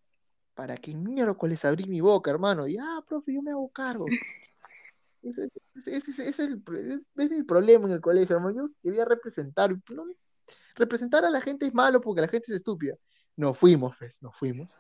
¿Para 0.55 0.77
qué 0.77 0.95
miércoles 0.95 1.65
abrí 1.65 1.85
mi 1.87 2.01
boca, 2.01 2.31
hermano? 2.31 2.67
Ya, 2.67 3.03
profe, 3.07 3.33
yo 3.33 3.43
me 3.43 3.53
hago 3.53 3.69
cargo. 3.71 4.07
Ese, 5.23 5.49
ese- 5.75 5.97
ese- 5.97 6.29
es, 6.29 6.39
el, 6.39 6.63
es 7.17 7.31
el 7.33 7.45
problema 7.47 7.87
en 7.87 7.93
el 7.93 8.01
colegio, 8.01 8.37
hermano. 8.37 8.69
Yo 8.69 8.71
quería 8.83 9.05
representar. 9.05 9.71
no, 9.91 10.05
representar 10.75 11.25
a 11.25 11.31
la 11.31 11.41
gente 11.41 11.67
es 11.67 11.75
malo 11.75 12.01
porque 12.01 12.21
la 12.21 12.29
gente 12.29 12.47
es 12.49 12.57
estúpida. 12.57 12.95
Nos 13.37 13.59
fuimos, 13.59 13.95
pues, 13.99 14.23
nos 14.23 14.37
fuimos. 14.37 14.71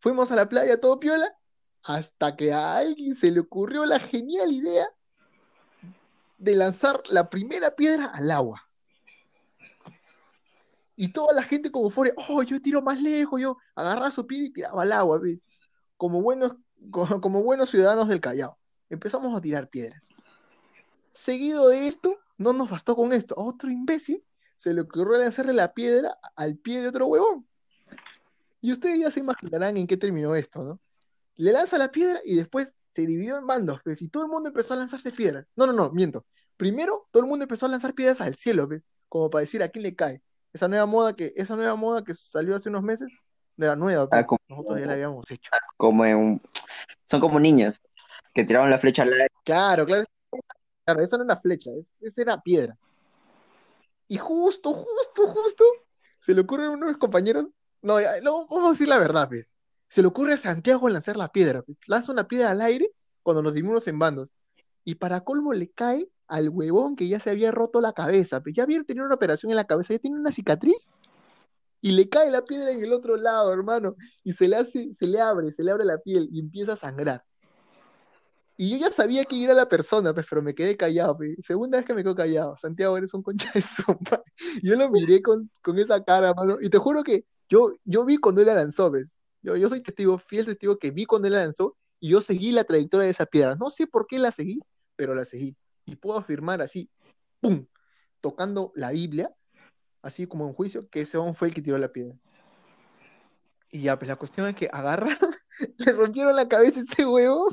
Fuimos 0.00 0.30
a 0.30 0.36
la 0.36 0.48
playa 0.48 0.80
todo 0.80 1.00
piola 1.00 1.36
hasta 1.82 2.36
que 2.36 2.52
a 2.52 2.76
alguien 2.78 3.14
se 3.14 3.30
le 3.30 3.40
ocurrió 3.40 3.84
la 3.84 3.98
genial 3.98 4.52
idea 4.52 4.88
de 6.38 6.54
lanzar 6.54 7.02
la 7.10 7.28
primera 7.30 7.74
piedra 7.74 8.06
al 8.06 8.30
agua. 8.30 8.62
Y 10.94 11.12
toda 11.12 11.32
la 11.32 11.42
gente 11.42 11.70
como 11.70 11.90
fuera, 11.90 12.12
oh, 12.28 12.42
yo 12.42 12.60
tiro 12.60 12.82
más 12.82 13.00
lejos, 13.00 13.40
yo 13.40 13.56
agarraba 13.74 14.10
su 14.10 14.26
piedra 14.26 14.46
y 14.46 14.50
tiraba 14.50 14.82
al 14.82 14.92
agua, 14.92 15.18
¿ves? 15.18 15.38
Como 15.96 16.20
buenos, 16.20 16.52
como, 16.90 17.42
buenos 17.42 17.70
ciudadanos 17.70 18.08
del 18.08 18.20
Callao. 18.20 18.58
Empezamos 18.90 19.36
a 19.36 19.40
tirar 19.40 19.68
piedras. 19.68 20.08
Seguido 21.12 21.68
de 21.68 21.88
esto, 21.88 22.16
no 22.36 22.52
nos 22.52 22.70
bastó 22.70 22.94
con 22.96 23.12
esto. 23.12 23.34
A 23.38 23.42
otro 23.42 23.70
imbécil 23.70 24.24
se 24.56 24.72
le 24.72 24.82
ocurrió 24.82 25.18
lanzarle 25.18 25.52
la 25.52 25.72
piedra 25.74 26.18
al 26.36 26.56
pie 26.56 26.80
de 26.80 26.88
otro 26.88 27.06
huevón. 27.06 27.46
Y 28.60 28.72
ustedes 28.72 28.98
ya 28.98 29.10
se 29.10 29.20
imaginarán 29.20 29.76
en 29.76 29.86
qué 29.86 29.96
terminó 29.96 30.34
esto, 30.34 30.62
¿no? 30.62 30.80
Le 31.36 31.52
lanza 31.52 31.78
la 31.78 31.90
piedra 31.92 32.20
y 32.24 32.34
después 32.34 32.74
se 32.92 33.06
dividió 33.06 33.36
en 33.38 33.46
bandos, 33.46 33.80
¿ves? 33.84 34.02
Y 34.02 34.08
todo 34.08 34.24
el 34.24 34.28
mundo 34.30 34.48
empezó 34.48 34.74
a 34.74 34.76
lanzarse 34.76 35.12
piedras. 35.12 35.46
No, 35.54 35.66
no, 35.66 35.72
no, 35.72 35.90
miento. 35.90 36.24
Primero, 36.56 37.06
todo 37.12 37.22
el 37.22 37.28
mundo 37.28 37.44
empezó 37.44 37.66
a 37.66 37.68
lanzar 37.68 37.94
piedras 37.94 38.20
al 38.20 38.34
cielo, 38.34 38.66
¿ves? 38.66 38.82
Como 39.08 39.30
para 39.30 39.40
decir 39.42 39.62
a 39.62 39.68
quién 39.68 39.84
le 39.84 39.94
cae. 39.94 40.20
Esa 40.52 40.66
nueva 40.66 40.86
moda 40.86 41.14
que, 41.14 41.32
esa 41.36 41.54
nueva 41.54 41.76
moda 41.76 42.02
que 42.02 42.14
salió 42.14 42.56
hace 42.56 42.68
unos 42.68 42.82
meses, 42.82 43.08
no 43.56 43.64
era 43.66 43.76
nueva, 43.76 44.08
Ah, 44.10 44.16
¿ves? 44.18 44.26
como, 44.26 44.40
Nosotros 44.48 44.80
ya 44.80 44.86
la 44.86 44.92
habíamos 44.94 45.30
hecho. 45.30 45.50
como 45.76 46.04
en 46.04 46.42
son 47.08 47.20
como 47.20 47.40
niños 47.40 47.80
que 48.34 48.44
tiraron 48.44 48.70
la 48.70 48.78
flecha 48.78 49.02
al 49.02 49.12
aire. 49.12 49.28
Claro, 49.44 49.86
claro. 49.86 50.04
Claro, 50.84 51.02
esa 51.02 51.18
no 51.18 51.24
era 51.24 51.40
flecha, 51.40 51.70
es- 51.78 51.92
esa 52.00 52.22
era 52.22 52.40
piedra. 52.40 52.76
Y 54.06 54.16
justo, 54.16 54.72
justo, 54.72 55.26
justo, 55.26 55.64
se 56.20 56.34
le 56.34 56.40
ocurre 56.40 56.66
a 56.66 56.70
uno 56.70 56.86
de 56.86 56.92
mis 56.92 56.98
compañeros. 56.98 57.46
No, 57.82 58.00
ya, 58.00 58.20
no, 58.22 58.46
vamos 58.46 58.68
a 58.68 58.70
decir 58.72 58.88
la 58.88 58.98
verdad, 58.98 59.28
pues. 59.28 59.46
Se 59.88 60.02
le 60.02 60.08
ocurre 60.08 60.34
a 60.34 60.38
Santiago 60.38 60.88
lanzar 60.88 61.16
la 61.16 61.28
piedra, 61.28 61.62
pues. 61.62 61.78
Lanza 61.86 62.12
una 62.12 62.26
piedra 62.26 62.50
al 62.50 62.60
aire 62.60 62.90
cuando 63.22 63.42
nos 63.42 63.54
dividimos 63.54 63.86
en 63.86 63.98
bandos. 63.98 64.28
Y 64.84 64.94
para 64.96 65.20
colmo 65.22 65.52
le 65.52 65.68
cae 65.70 66.08
al 66.26 66.48
huevón 66.48 66.96
que 66.96 67.08
ya 67.08 67.20
se 67.20 67.30
había 67.30 67.50
roto 67.50 67.80
la 67.80 67.92
cabeza, 67.92 68.40
pues. 68.42 68.54
Ya 68.54 68.62
había 68.64 68.82
tenido 68.84 69.04
una 69.06 69.14
operación 69.14 69.50
en 69.50 69.56
la 69.56 69.66
cabeza, 69.66 69.94
ya 69.94 69.98
tiene 69.98 70.18
una 70.18 70.32
cicatriz. 70.32 70.90
Y 71.80 71.92
le 71.92 72.08
cae 72.08 72.30
la 72.30 72.44
piedra 72.44 72.70
en 72.70 72.82
el 72.82 72.92
otro 72.92 73.16
lado, 73.16 73.52
hermano. 73.52 73.96
Y 74.24 74.32
se 74.32 74.48
le 74.48 74.56
hace, 74.56 74.92
se 74.94 75.06
le 75.06 75.20
abre, 75.20 75.52
se 75.52 75.62
le 75.62 75.70
abre 75.70 75.84
la 75.84 75.98
piel 75.98 76.28
y 76.32 76.40
empieza 76.40 76.72
a 76.72 76.76
sangrar. 76.76 77.24
Y 78.56 78.70
yo 78.70 78.76
ya 78.76 78.90
sabía 78.90 79.24
quién 79.24 79.42
era 79.42 79.54
la 79.54 79.68
persona, 79.68 80.12
pues, 80.12 80.26
pero 80.28 80.42
me 80.42 80.54
quedé 80.54 80.76
callado. 80.76 81.16
pues. 81.16 81.36
Segunda 81.46 81.78
vez 81.78 81.86
que 81.86 81.94
me 81.94 82.02
quedo 82.02 82.16
callado. 82.16 82.56
Santiago, 82.58 82.96
eres 82.96 83.14
un 83.14 83.22
concha 83.22 83.50
de 83.54 83.62
sopa. 83.62 84.22
Yo 84.64 84.74
lo 84.74 84.90
miré 84.90 85.22
con, 85.22 85.48
con 85.62 85.78
esa 85.78 86.02
cara, 86.02 86.34
mano. 86.34 86.58
Y 86.60 86.68
te 86.68 86.78
juro 86.78 87.04
que 87.04 87.24
yo, 87.48 87.72
yo 87.84 88.04
vi 88.04 88.18
cuando 88.18 88.40
él 88.42 88.48
la 88.48 88.54
lanzó, 88.54 88.90
¿ves? 88.90 89.18
Yo, 89.42 89.56
yo 89.56 89.68
soy 89.68 89.80
testigo, 89.80 90.18
fiel 90.18 90.44
testigo 90.44 90.78
que 90.78 90.90
vi 90.90 91.06
cuando 91.06 91.28
él 91.28 91.34
la 91.34 91.40
lanzó 91.40 91.76
y 92.00 92.10
yo 92.10 92.20
seguí 92.20 92.52
la 92.52 92.64
trayectoria 92.64 93.06
de 93.06 93.12
esa 93.12 93.26
piedra. 93.26 93.54
No 93.54 93.70
sé 93.70 93.86
por 93.86 94.06
qué 94.06 94.18
la 94.18 94.32
seguí, 94.32 94.60
pero 94.96 95.14
la 95.14 95.24
seguí. 95.24 95.56
Y 95.86 95.96
puedo 95.96 96.18
afirmar 96.18 96.60
así, 96.60 96.90
¡pum! 97.40 97.66
Tocando 98.20 98.72
la 98.74 98.90
Biblia, 98.90 99.32
así 100.02 100.26
como 100.26 100.46
en 100.46 100.54
juicio, 100.54 100.88
que 100.88 101.02
ese 101.02 101.16
hombre 101.18 101.34
fue 101.34 101.48
el 101.48 101.54
que 101.54 101.62
tiró 101.62 101.78
la 101.78 101.92
piedra. 101.92 102.14
Y 103.70 103.82
ya, 103.82 103.98
pues 103.98 104.08
la 104.08 104.16
cuestión 104.16 104.46
es 104.48 104.54
que 104.54 104.68
agarra, 104.72 105.08
le 105.78 105.92
rompieron 105.92 106.34
la 106.34 106.48
cabeza 106.48 106.80
a 106.80 106.82
ese 106.82 107.06
huevo 107.06 107.48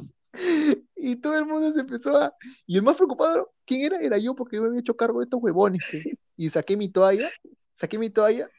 y 0.96 1.16
todo 1.18 1.38
el 1.38 1.46
mundo 1.46 1.74
se 1.74 1.82
empezó 1.82 2.18
a... 2.18 2.34
Y 2.66 2.78
el 2.78 2.84
más 2.84 2.96
preocupado, 2.96 3.54
¿quién 3.66 3.84
era? 3.84 4.02
Era 4.02 4.18
yo 4.18 4.36
porque 4.36 4.58
yo 4.58 4.64
me 4.64 4.70
había 4.70 4.80
hecho 4.80 4.96
cargo 4.96 5.20
de 5.20 5.26
estos 5.26 5.42
huevones. 5.42 5.82
pues. 5.90 6.06
Y 6.38 6.50
saqué 6.50 6.76
mi 6.76 6.90
toalla, 6.90 7.30
saqué 7.76 7.98
mi 7.98 8.10
toalla 8.10 8.50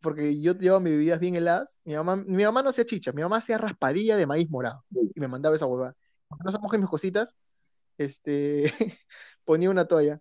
porque 0.00 0.40
yo 0.40 0.54
llevaba 0.54 0.80
mis 0.80 0.92
bebidas 0.92 1.20
bien 1.20 1.36
heladas. 1.36 1.78
Mi 1.84 1.94
mamá, 1.94 2.16
mi 2.16 2.44
mamá 2.44 2.62
no 2.62 2.70
hacía 2.70 2.84
chicha, 2.84 3.12
mi 3.12 3.22
mamá 3.22 3.38
hacía 3.38 3.58
raspadilla 3.58 4.16
de 4.16 4.26
maíz 4.26 4.50
morado 4.50 4.84
y 4.92 5.20
me 5.20 5.28
mandaba 5.28 5.56
esa 5.56 5.66
huevada. 5.66 5.94
No 6.44 6.52
se 6.52 6.58
mojen 6.58 6.80
mis 6.80 6.90
cositas, 6.90 7.36
este, 7.98 8.64
ponía 9.44 9.70
una 9.70 9.86
toalla. 9.86 10.20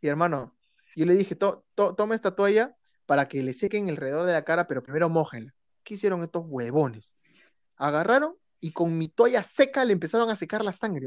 Y 0.00 0.08
hermano, 0.08 0.54
yo 0.96 1.06
le 1.06 1.14
dije, 1.16 1.34
"To- 1.36 1.64
to- 1.74 1.94
toma 1.94 2.14
esta 2.14 2.34
toalla 2.34 2.76
para 3.06 3.28
que 3.28 3.42
le 3.42 3.52
sequen 3.54 3.88
alrededor 3.88 4.26
de 4.26 4.32
la 4.32 4.44
cara, 4.44 4.66
pero 4.66 4.82
primero 4.82 5.08
mojenla. 5.08 5.52
¿Qué 5.82 5.94
hicieron 5.94 6.22
estos 6.22 6.44
huevones? 6.46 7.12
Agarraron 7.76 8.34
y 8.60 8.72
con 8.72 8.96
mi 8.96 9.08
toalla 9.08 9.42
seca 9.42 9.84
le 9.84 9.92
empezaron 9.92 10.30
a 10.30 10.36
secar 10.36 10.64
la 10.64 10.72
sangre. 10.72 11.06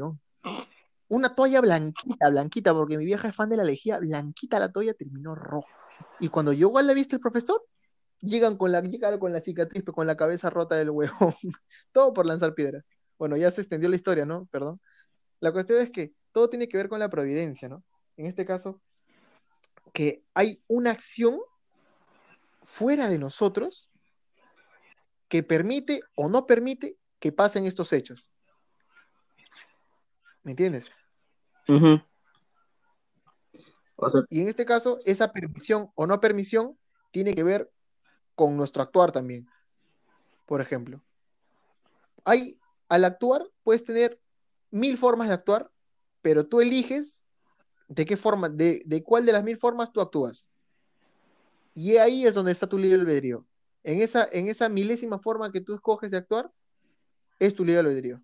Una 1.08 1.34
toalla 1.34 1.60
blanquita, 1.60 2.28
blanquita, 2.30 2.74
porque 2.74 2.98
mi 2.98 3.04
vieja 3.04 3.28
es 3.28 3.34
fan 3.34 3.48
de 3.48 3.56
la 3.56 3.64
lejía, 3.64 3.98
blanquita 3.98 4.58
la 4.60 4.70
toalla 4.70 4.94
terminó 4.94 5.34
roja. 5.34 5.72
Y 6.20 6.28
cuando 6.28 6.52
llegó 6.52 6.78
a 6.78 6.82
la 6.82 6.92
vista 6.94 7.16
el 7.16 7.20
profesor, 7.20 7.64
llegan 8.20 8.56
con 8.56 8.70
la, 8.72 8.80
llegaron 8.82 9.18
con 9.18 9.32
la 9.32 9.40
cicatriz, 9.40 9.84
con 9.84 10.06
la 10.06 10.16
cabeza 10.16 10.50
rota 10.50 10.76
del 10.76 10.90
huevón. 10.90 11.34
Todo 11.92 12.12
por 12.12 12.26
lanzar 12.26 12.54
piedras. 12.54 12.84
Bueno, 13.18 13.36
ya 13.36 13.50
se 13.50 13.62
extendió 13.62 13.88
la 13.88 13.96
historia, 13.96 14.24
¿no? 14.26 14.46
Perdón. 14.52 14.80
La 15.40 15.50
cuestión 15.52 15.80
es 15.80 15.90
que 15.90 16.12
todo 16.32 16.48
tiene 16.50 16.68
que 16.68 16.76
ver 16.76 16.88
con 16.88 17.00
la 17.00 17.08
providencia, 17.08 17.68
¿no? 17.68 17.82
En 18.16 18.26
este 18.26 18.44
caso, 18.44 18.80
que 19.92 20.22
hay 20.34 20.62
una 20.68 20.92
acción 20.92 21.40
fuera 22.64 23.08
de 23.08 23.18
nosotros 23.18 23.90
que 25.28 25.42
permite 25.42 26.00
o 26.14 26.28
no 26.28 26.46
permite 26.46 26.96
que 27.18 27.32
pasen 27.32 27.66
estos 27.66 27.92
hechos. 27.92 28.30
¿Me 30.42 30.52
entiendes? 30.52 30.90
Ujú. 31.68 32.00
O 33.96 34.10
sea, 34.10 34.22
Y 34.30 34.40
en 34.40 34.48
este 34.48 34.64
caso, 34.64 35.00
esa 35.04 35.32
permisión 35.32 35.90
o 35.94 36.06
no 36.06 36.20
permisión 36.20 36.78
tiene 37.10 37.34
que 37.34 37.42
ver 37.42 37.70
con 38.34 38.56
nuestro 38.56 38.82
actuar 38.82 39.12
también. 39.12 39.46
Por 40.46 40.60
ejemplo, 40.60 41.02
hay, 42.24 42.58
al 42.88 43.04
actuar 43.04 43.42
puedes 43.62 43.84
tener 43.84 44.20
mil 44.70 44.96
formas 44.96 45.28
de 45.28 45.34
actuar, 45.34 45.70
pero 46.22 46.46
tú 46.46 46.60
eliges 46.60 47.22
de 47.88 48.04
qué 48.04 48.16
forma, 48.16 48.48
de, 48.48 48.82
de 48.84 49.02
cuál 49.02 49.26
de 49.26 49.32
las 49.32 49.42
mil 49.44 49.58
formas 49.58 49.92
tú 49.92 50.00
actúas. 50.00 50.46
Y 51.74 51.96
ahí 51.96 52.26
es 52.26 52.34
donde 52.34 52.52
está 52.52 52.66
tu 52.66 52.78
libre 52.78 53.00
albedrío. 53.00 53.44
En 53.84 54.00
esa, 54.00 54.28
en 54.32 54.48
esa 54.48 54.68
milésima 54.68 55.18
forma 55.18 55.52
que 55.52 55.60
tú 55.60 55.74
escoges 55.74 56.10
de 56.10 56.16
actuar, 56.18 56.50
es 57.38 57.54
tu 57.54 57.64
libre 57.64 57.80
albedrío. 57.80 58.20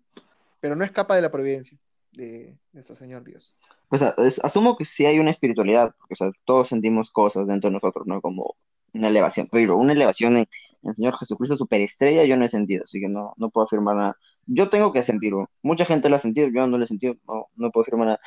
Pero 0.59 0.75
no 0.75 0.83
escapa 0.83 1.15
de 1.15 1.21
la 1.21 1.31
providencia 1.31 1.77
de 2.11 2.57
nuestro 2.73 2.95
Señor 2.95 3.23
Dios. 3.23 3.55
o 3.89 3.97
sea, 3.97 4.13
es- 4.17 4.43
asumo 4.43 4.77
que 4.77 4.85
sí 4.85 5.05
hay 5.05 5.19
una 5.19 5.31
espiritualidad, 5.31 5.93
porque 5.97 6.13
o 6.13 6.17
sea, 6.17 6.31
todos 6.45 6.69
sentimos 6.69 7.11
cosas 7.11 7.47
dentro 7.47 7.69
de 7.69 7.73
nosotros, 7.73 8.07
¿no? 8.07 8.21
Como 8.21 8.55
una 8.93 9.09
elevación, 9.09 9.49
pero 9.51 9.77
una 9.77 9.91
elevación 9.93 10.37
en, 10.37 10.47
en 10.83 10.89
el 10.89 10.95
Señor 10.95 11.17
Jesucristo 11.17 11.57
superestrella 11.57 12.23
yo 12.23 12.37
no 12.37 12.45
he 12.45 12.49
sentido, 12.49 12.85
así 12.85 13.01
que 13.01 13.09
no, 13.09 13.33
no 13.35 13.49
puedo 13.49 13.65
afirmar 13.67 13.95
nada. 13.97 14.17
Yo 14.47 14.69
tengo 14.69 14.93
que 14.93 15.03
sentirlo. 15.03 15.49
Mucha 15.61 15.85
gente 15.85 16.07
lo 16.07 16.15
ha 16.15 16.19
sentido, 16.19 16.47
yo 16.47 16.67
no 16.67 16.77
lo 16.77 16.83
he 16.85 16.87
sentido, 16.87 17.15
no, 17.27 17.47
no 17.55 17.71
puedo 17.71 17.83
afirmar 17.83 18.07
nada. 18.07 18.19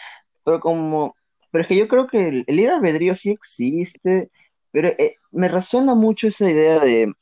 Pero 0.44 0.60
como, 0.60 1.14
pero 1.50 1.62
es 1.62 1.68
que 1.68 1.76
yo 1.76 1.88
creo 1.88 2.06
que 2.06 2.28
el, 2.28 2.44
el 2.46 2.56
libre 2.56 2.74
albedrío 2.74 3.14
sí 3.14 3.30
existe, 3.30 4.30
pero 4.70 4.88
eh, 4.88 5.16
me 5.30 5.48
resuena 5.48 5.94
mucho 5.94 6.28
esa 6.28 6.50
idea 6.50 6.78
de, 6.80 7.12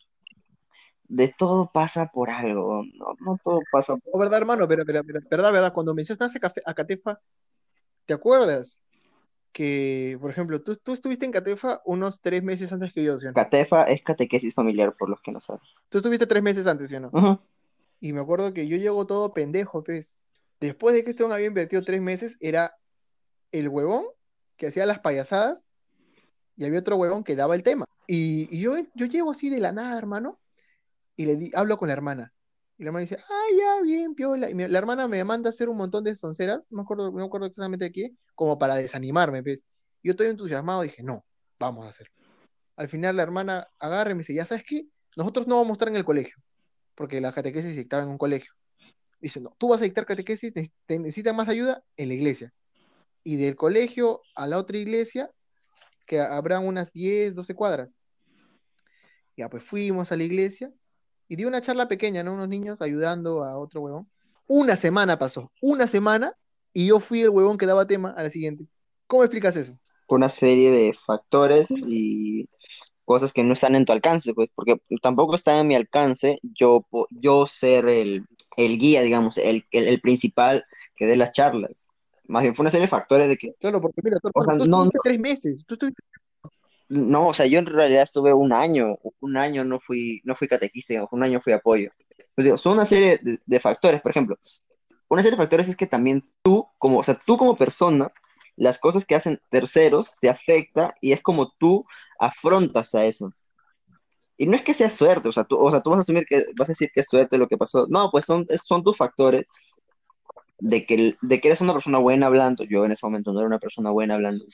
de 1.08 1.34
todo 1.36 1.70
pasa 1.72 2.10
por 2.12 2.30
algo, 2.30 2.82
no, 2.94 3.16
no 3.20 3.38
todo 3.42 3.60
pasa 3.70 3.96
por... 3.96 4.14
Oh, 4.14 4.18
¿verdad, 4.18 4.38
hermano? 4.38 4.66
Pero, 4.66 4.84
pero, 4.84 5.04
pero, 5.04 5.20
verdad, 5.30 5.52
verdad, 5.52 5.72
cuando 5.72 5.94
mencionaste 5.94 6.40
café, 6.40 6.62
a 6.64 6.74
Catefa, 6.74 7.20
¿te 8.06 8.14
acuerdas? 8.14 8.76
Que, 9.52 10.18
por 10.20 10.30
ejemplo, 10.30 10.60
tú, 10.62 10.76
tú 10.76 10.92
estuviste 10.92 11.24
en 11.24 11.32
Catefa 11.32 11.80
unos 11.86 12.20
tres 12.20 12.42
meses 12.42 12.72
antes 12.72 12.92
que 12.92 13.02
yo, 13.02 13.18
¿sí 13.18 13.26
o 13.26 13.30
no? 13.30 13.34
Catefa 13.34 13.84
es 13.84 14.02
catequesis 14.02 14.54
familiar, 14.54 14.94
por 14.98 15.08
los 15.08 15.20
que 15.22 15.32
no 15.32 15.40
saben. 15.40 15.62
Tú 15.88 15.98
estuviste 15.98 16.26
tres 16.26 16.42
meses 16.42 16.66
antes, 16.66 16.90
¿sí 16.90 16.96
o 16.96 17.00
no? 17.00 17.10
Ujú. 17.12 17.38
Y 18.00 18.12
me 18.12 18.20
acuerdo 18.20 18.52
que 18.52 18.66
yo 18.66 18.76
llego 18.76 19.06
todo 19.06 19.32
pendejo, 19.32 19.82
pues. 19.82 20.10
Después 20.60 20.94
de 20.94 21.04
que 21.04 21.10
este 21.10 21.22
hombre 21.22 21.36
había 21.36 21.48
invertido 21.48 21.82
tres 21.84 22.00
meses, 22.00 22.36
era 22.40 22.76
el 23.52 23.68
huevón 23.68 24.04
que 24.56 24.68
hacía 24.68 24.86
las 24.86 25.00
payasadas 25.00 25.64
y 26.56 26.64
había 26.64 26.80
otro 26.80 26.96
huevón 26.96 27.24
que 27.24 27.36
daba 27.36 27.54
el 27.54 27.62
tema. 27.62 27.86
Y, 28.06 28.58
yo, 28.58 28.76
yo 28.94 29.06
llego 29.06 29.30
así 29.30 29.50
de 29.50 29.60
la 29.60 29.72
nada, 29.72 29.96
hermano, 29.98 30.40
y 31.16 31.26
le 31.26 31.36
di, 31.36 31.50
hablo 31.54 31.78
con 31.78 31.88
la 31.88 31.94
hermana. 31.94 32.32
Y 32.78 32.84
la 32.84 32.88
hermana 32.88 33.02
dice, 33.02 33.18
ah, 33.28 33.44
ya, 33.58 33.82
bien, 33.82 34.14
piola. 34.14 34.50
Y 34.50 34.54
la 34.54 34.78
hermana 34.78 35.08
me 35.08 35.22
manda 35.24 35.48
a 35.48 35.50
hacer 35.50 35.68
un 35.68 35.76
montón 35.76 36.04
de 36.04 36.14
sonceras, 36.14 36.60
no 36.70 36.76
me 36.78 36.82
acuerdo, 36.82 37.10
no 37.10 37.24
acuerdo 37.24 37.46
exactamente 37.46 37.86
de 37.86 37.92
qué, 37.92 38.12
como 38.34 38.58
para 38.58 38.76
desanimarme, 38.76 39.42
pues. 39.42 39.64
Yo 40.02 40.12
estoy 40.12 40.28
entusiasmado, 40.28 40.82
dije, 40.82 41.02
no, 41.02 41.24
vamos 41.58 41.86
a 41.86 41.88
hacerlo. 41.88 42.12
Al 42.76 42.88
final 42.88 43.16
la 43.16 43.22
hermana 43.22 43.68
agarra 43.78 44.10
y 44.10 44.14
me 44.14 44.18
dice, 44.18 44.34
ya 44.34 44.44
sabes 44.44 44.64
qué, 44.64 44.86
nosotros 45.16 45.46
no 45.46 45.56
vamos 45.56 45.70
a 45.70 45.72
estar 45.72 45.88
en 45.88 45.96
el 45.96 46.04
colegio, 46.04 46.36
porque 46.94 47.20
la 47.20 47.32
catequesis 47.32 47.72
se 47.72 47.78
dictaba 47.78 48.02
en 48.02 48.10
un 48.10 48.18
colegio. 48.18 48.52
Dice, 49.18 49.40
no, 49.40 49.56
tú 49.58 49.68
vas 49.68 49.80
a 49.80 49.84
dictar 49.84 50.06
catequesis, 50.06 50.52
te 50.52 50.98
necesitan 50.98 51.34
más 51.34 51.48
ayuda 51.48 51.82
en 51.96 52.08
la 52.08 52.14
iglesia. 52.14 52.52
Y 53.26 53.34
del 53.34 53.56
colegio 53.56 54.22
a 54.36 54.46
la 54.46 54.56
otra 54.56 54.78
iglesia, 54.78 55.32
que 56.06 56.20
habrán 56.20 56.64
unas 56.64 56.92
10, 56.92 57.34
12 57.34 57.56
cuadras. 57.56 57.88
Ya, 59.36 59.50
pues 59.50 59.64
fuimos 59.64 60.12
a 60.12 60.16
la 60.16 60.22
iglesia 60.22 60.72
y 61.26 61.34
di 61.34 61.44
una 61.44 61.60
charla 61.60 61.88
pequeña, 61.88 62.22
¿no? 62.22 62.34
Unos 62.34 62.48
niños 62.48 62.80
ayudando 62.80 63.42
a 63.42 63.58
otro 63.58 63.80
huevón. 63.80 64.08
Una 64.46 64.76
semana 64.76 65.18
pasó, 65.18 65.50
una 65.60 65.88
semana, 65.88 66.36
y 66.72 66.86
yo 66.86 67.00
fui 67.00 67.22
el 67.22 67.30
huevón 67.30 67.58
que 67.58 67.66
daba 67.66 67.84
tema 67.84 68.14
a 68.16 68.22
la 68.22 68.30
siguiente. 68.30 68.64
¿Cómo 69.08 69.24
explicas 69.24 69.56
eso? 69.56 69.76
Una 70.06 70.28
serie 70.28 70.70
de 70.70 70.94
factores 70.94 71.66
y 71.72 72.46
cosas 73.04 73.32
que 73.32 73.42
no 73.42 73.54
están 73.54 73.74
en 73.74 73.84
tu 73.84 73.92
alcance, 73.92 74.34
pues, 74.34 74.50
porque 74.54 74.80
tampoco 75.02 75.34
está 75.34 75.58
en 75.58 75.66
mi 75.66 75.74
alcance 75.74 76.38
yo, 76.42 76.86
yo 77.10 77.48
ser 77.48 77.88
el, 77.88 78.24
el 78.56 78.78
guía, 78.78 79.02
digamos, 79.02 79.36
el, 79.36 79.66
el, 79.72 79.88
el 79.88 80.00
principal 80.00 80.64
que 80.94 81.06
dé 81.06 81.16
las 81.16 81.32
charlas. 81.32 81.95
Más 82.28 82.42
bien 82.42 82.54
fue 82.54 82.64
una 82.64 82.70
serie 82.70 82.86
de 82.86 82.90
factores 82.90 83.28
de 83.28 83.36
que, 83.36 83.54
Claro, 83.60 83.80
porque 83.80 84.00
mira, 84.02 84.18
tú, 84.20 84.30
o 84.34 84.44
sea, 84.44 84.58
tú 84.58 84.66
no, 84.66 84.84
estuviste 84.84 84.98
tres 85.04 85.20
meses, 85.20 85.64
tú 85.66 85.74
estuviste, 85.74 86.02
No, 86.88 87.28
o 87.28 87.34
sea, 87.34 87.46
yo 87.46 87.58
en 87.58 87.66
realidad 87.66 88.02
estuve 88.02 88.32
un 88.32 88.52
año, 88.52 88.96
un 89.20 89.36
año 89.36 89.64
no 89.64 89.80
fui, 89.80 90.20
no 90.24 90.34
fui 90.36 90.48
catequista, 90.48 90.94
digamos, 90.94 91.12
un 91.12 91.22
año 91.22 91.40
fui 91.40 91.52
apoyo. 91.52 91.90
Pues 92.34 92.44
digo, 92.44 92.58
son 92.58 92.74
una 92.74 92.84
serie 92.84 93.18
de, 93.22 93.38
de 93.44 93.60
factores, 93.60 94.00
por 94.00 94.10
ejemplo, 94.10 94.36
una 95.08 95.22
serie 95.22 95.36
de 95.36 95.42
factores 95.42 95.68
es 95.68 95.76
que 95.76 95.86
también 95.86 96.28
tú, 96.42 96.66
como, 96.78 96.98
o 96.98 97.02
sea, 97.02 97.20
tú 97.26 97.36
como 97.36 97.56
persona, 97.56 98.12
las 98.56 98.78
cosas 98.78 99.04
que 99.04 99.14
hacen 99.14 99.40
terceros 99.50 100.16
te 100.20 100.28
afecta 100.28 100.94
y 101.00 101.12
es 101.12 101.22
como 101.22 101.52
tú 101.58 101.84
afrontas 102.18 102.94
a 102.94 103.04
eso. 103.04 103.32
Y 104.38 104.46
no 104.46 104.56
es 104.56 104.62
que 104.62 104.74
sea 104.74 104.90
suerte, 104.90 105.28
o 105.28 105.32
sea, 105.32 105.44
tú, 105.44 105.56
o 105.56 105.70
sea, 105.70 105.80
tú 105.80 105.90
vas 105.90 105.98
a 105.98 106.00
asumir 106.00 106.26
que 106.26 106.44
vas 106.58 106.68
a 106.68 106.72
decir 106.72 106.90
que 106.92 107.00
es 107.00 107.08
suerte 107.08 107.38
lo 107.38 107.48
que 107.48 107.56
pasó. 107.56 107.86
No, 107.88 108.10
pues 108.10 108.26
son, 108.26 108.46
son 108.62 108.82
tus 108.82 108.96
factores 108.96 109.46
de 110.58 110.86
que, 110.86 111.16
de 111.20 111.40
que 111.40 111.48
eres 111.48 111.60
una 111.60 111.72
persona 111.72 111.98
buena 111.98 112.26
hablando. 112.26 112.64
Yo 112.64 112.84
en 112.84 112.92
ese 112.92 113.06
momento 113.06 113.32
no 113.32 113.40
era 113.40 113.48
una 113.48 113.58
persona 113.58 113.90
buena 113.90 114.14
hablando. 114.14 114.44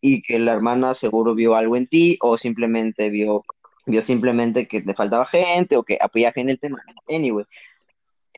Y 0.00 0.22
que 0.22 0.38
la 0.38 0.52
hermana 0.52 0.94
seguro 0.94 1.34
vio 1.34 1.54
algo 1.54 1.76
en 1.76 1.86
ti 1.86 2.18
o 2.20 2.38
simplemente 2.38 3.10
vio, 3.10 3.44
vio 3.86 4.02
simplemente 4.02 4.66
que 4.68 4.80
te 4.82 4.94
faltaba 4.94 5.26
gente 5.26 5.76
o 5.76 5.82
que 5.82 5.98
apoyaje 6.00 6.40
en 6.40 6.50
el 6.50 6.60
tema. 6.60 6.80
Anyway. 7.08 7.44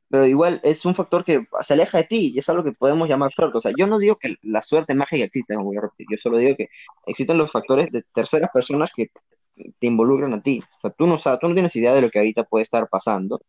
Pero 0.09 0.26
igual 0.26 0.61
es 0.62 0.85
un 0.85 0.95
factor 0.95 1.25
que 1.25 1.47
se 1.62 1.73
aleja 1.73 1.99
de 1.99 2.04
ti 2.04 2.33
y 2.35 2.38
es 2.38 2.49
algo 2.50 2.62
que 2.62 2.73
podemos 2.73 3.09
llamar 3.09 3.33
suerte. 3.33 3.57
O 3.57 3.61
sea, 3.62 3.73
yo 3.76 3.87
no 3.87 3.99
digo 3.99 4.16
que 4.16 4.37
la 4.42 4.61
suerte 4.61 4.95
mágica 4.95 5.25
existe, 5.25 5.54
como 5.54 5.73
repetir, 5.73 6.07
yo 6.11 6.19
solo 6.19 6.37
digo 6.37 6.54
que 6.54 6.69
existen 7.07 7.38
los 7.38 7.50
factores 7.50 7.90
de 7.90 8.02
terceras 8.14 8.50
personas 8.52 8.90
que 8.95 9.11
te 9.54 9.87
involucran 9.87 10.35
a 10.35 10.42
ti. 10.42 10.62
O 10.78 10.81
sea, 10.83 10.90
tú 10.90 11.07
no 11.07 11.19
sabes, 11.19 11.40
tú 11.40 11.49
no 11.49 11.54
tienes 11.54 11.75
idea 11.76 11.95
de 11.95 12.02
lo 12.02 12.11
que 12.11 12.19
ahorita 12.19 12.45
puede 12.45 12.62
estar 12.62 12.88
pasando 12.90 13.40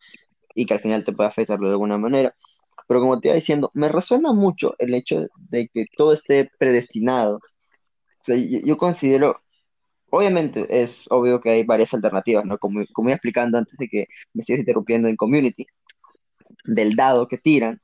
y 0.55 0.65
que 0.65 0.73
al 0.73 0.79
final 0.79 1.03
te 1.03 1.11
puede 1.11 1.29
afectar 1.29 1.59
de 1.59 1.69
alguna 1.69 1.97
manera. 1.97 2.33
Pero 2.87 2.99
como 3.01 3.19
te 3.19 3.29
iba 3.29 3.35
diciendo, 3.35 3.71
me 3.73 3.89
resuena 3.89 4.33
mucho 4.33 4.75
el 4.79 4.93
hecho 4.93 5.21
de 5.49 5.67
que 5.69 5.85
todo 5.97 6.13
esté 6.13 6.49
predestinado. 6.59 7.37
O 7.37 8.23
sea, 8.23 8.35
yo, 8.37 8.59
yo 8.63 8.77
considero, 8.77 9.41
obviamente 10.09 10.81
es 10.81 11.05
obvio 11.09 11.41
que 11.41 11.51
hay 11.51 11.63
varias 11.63 11.93
alternativas, 11.93 12.45
¿no? 12.45 12.57
Como, 12.57 12.83
como 12.93 13.09
iba 13.09 13.15
explicando 13.15 13.57
antes 13.57 13.77
de 13.77 13.87
que 13.87 14.07
me 14.33 14.43
sigas 14.43 14.59
interrumpiendo 14.61 15.07
en 15.07 15.15
Community, 15.15 15.65
del 16.65 16.95
dado 16.95 17.27
que 17.27 17.37
tiran 17.37 17.81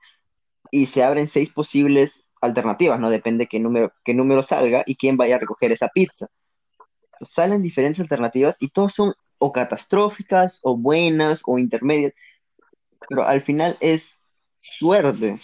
y 0.71 0.85
se 0.87 1.03
abren 1.03 1.27
seis 1.27 1.51
posibles 1.53 2.31
alternativas, 2.41 2.99
¿no? 2.99 3.09
Depende 3.09 3.47
qué 3.47 3.59
número, 3.59 3.91
qué 4.03 4.13
número 4.13 4.43
salga 4.43 4.83
y 4.85 4.95
quién 4.95 5.17
vaya 5.17 5.35
a 5.35 5.39
recoger 5.39 5.71
esa 5.71 5.89
pizza. 5.89 6.27
Salen 7.21 7.61
diferentes 7.61 7.99
alternativas 7.99 8.55
y 8.59 8.69
todas 8.69 8.93
son 8.93 9.13
o 9.39 9.51
catastróficas 9.51 10.59
o 10.63 10.77
buenas 10.77 11.41
o 11.45 11.57
intermedias, 11.57 12.13
pero 13.09 13.23
al 13.27 13.41
final 13.41 13.77
es 13.79 14.18
suerte, 14.59 15.37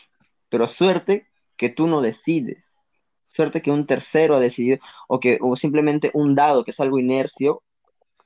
pero 0.50 0.68
suerte 0.68 1.28
que 1.58 1.70
tú 1.70 1.88
no 1.88 2.02
decides, 2.02 2.82
suerte 3.24 3.62
que 3.62 3.72
un 3.72 3.86
tercero 3.86 4.36
ha 4.36 4.40
decidido 4.40 4.80
o 5.08 5.20
que 5.20 5.38
o 5.42 5.56
simplemente 5.56 6.12
un 6.14 6.36
dado 6.36 6.64
que 6.64 6.72
es 6.72 6.80
algo 6.80 7.00
inercio, 7.00 7.64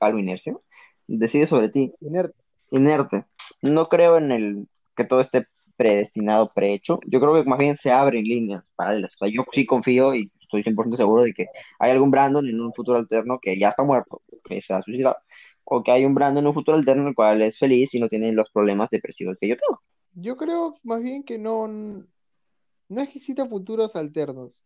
algo 0.00 0.18
inercio, 0.18 0.62
decide 1.08 1.46
sobre 1.46 1.68
ti 1.70 1.92
Inerte. 2.00 2.34
inerte. 2.70 3.24
No 3.62 3.86
creo 3.88 4.16
en 4.18 4.32
el 4.32 4.68
que 4.96 5.04
todo 5.04 5.20
esté 5.20 5.46
predestinado, 5.76 6.52
prehecho. 6.54 7.00
Yo 7.06 7.20
creo 7.20 7.34
que 7.34 7.48
más 7.48 7.58
bien 7.58 7.76
se 7.76 7.90
abren 7.90 8.24
líneas 8.24 8.70
paralelas. 8.76 9.14
O 9.14 9.24
sea, 9.24 9.28
yo 9.28 9.44
sí 9.52 9.66
confío 9.66 10.14
y 10.14 10.30
estoy 10.40 10.62
100% 10.62 10.96
seguro 10.96 11.22
de 11.22 11.32
que 11.32 11.46
hay 11.78 11.90
algún 11.92 12.10
Brandon 12.10 12.46
en 12.46 12.60
un 12.60 12.72
futuro 12.74 12.98
alterno 12.98 13.38
que 13.40 13.58
ya 13.58 13.70
está 13.70 13.82
muerto, 13.82 14.22
que 14.44 14.60
se 14.60 14.74
ha 14.74 14.82
suicidado, 14.82 15.16
o 15.64 15.82
que 15.82 15.92
hay 15.92 16.04
un 16.04 16.14
Brandon 16.14 16.44
en 16.44 16.48
un 16.48 16.54
futuro 16.54 16.76
alterno 16.76 17.02
en 17.02 17.08
el 17.08 17.14
cual 17.14 17.40
es 17.42 17.58
feliz 17.58 17.94
y 17.94 18.00
no 18.00 18.08
tiene 18.08 18.32
los 18.32 18.50
problemas 18.50 18.90
depresivos 18.90 19.36
que 19.40 19.48
yo 19.48 19.56
tengo. 19.56 19.80
Yo 20.12 20.36
creo 20.36 20.74
más 20.82 21.02
bien 21.02 21.22
que 21.22 21.38
no, 21.38 21.68
no 21.68 23.00
es 23.00 23.08
que 23.08 23.46
futuros 23.46 23.96
alternos, 23.96 24.64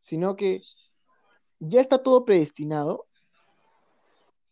sino 0.00 0.36
que 0.36 0.62
ya 1.58 1.80
está 1.80 2.02
todo 2.02 2.24
predestinado, 2.24 3.06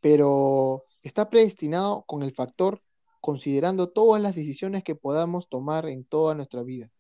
pero 0.00 0.84
está 1.02 1.28
predestinado 1.28 2.04
con 2.06 2.22
el 2.22 2.32
factor 2.32 2.82
considerando 3.20 3.88
todas 3.88 4.22
las 4.22 4.34
decisiones 4.34 4.84
que 4.84 4.94
podamos 4.94 5.48
tomar 5.48 5.86
en 5.86 6.04
toda 6.04 6.34
nuestra 6.34 6.62
vida. 6.62 6.90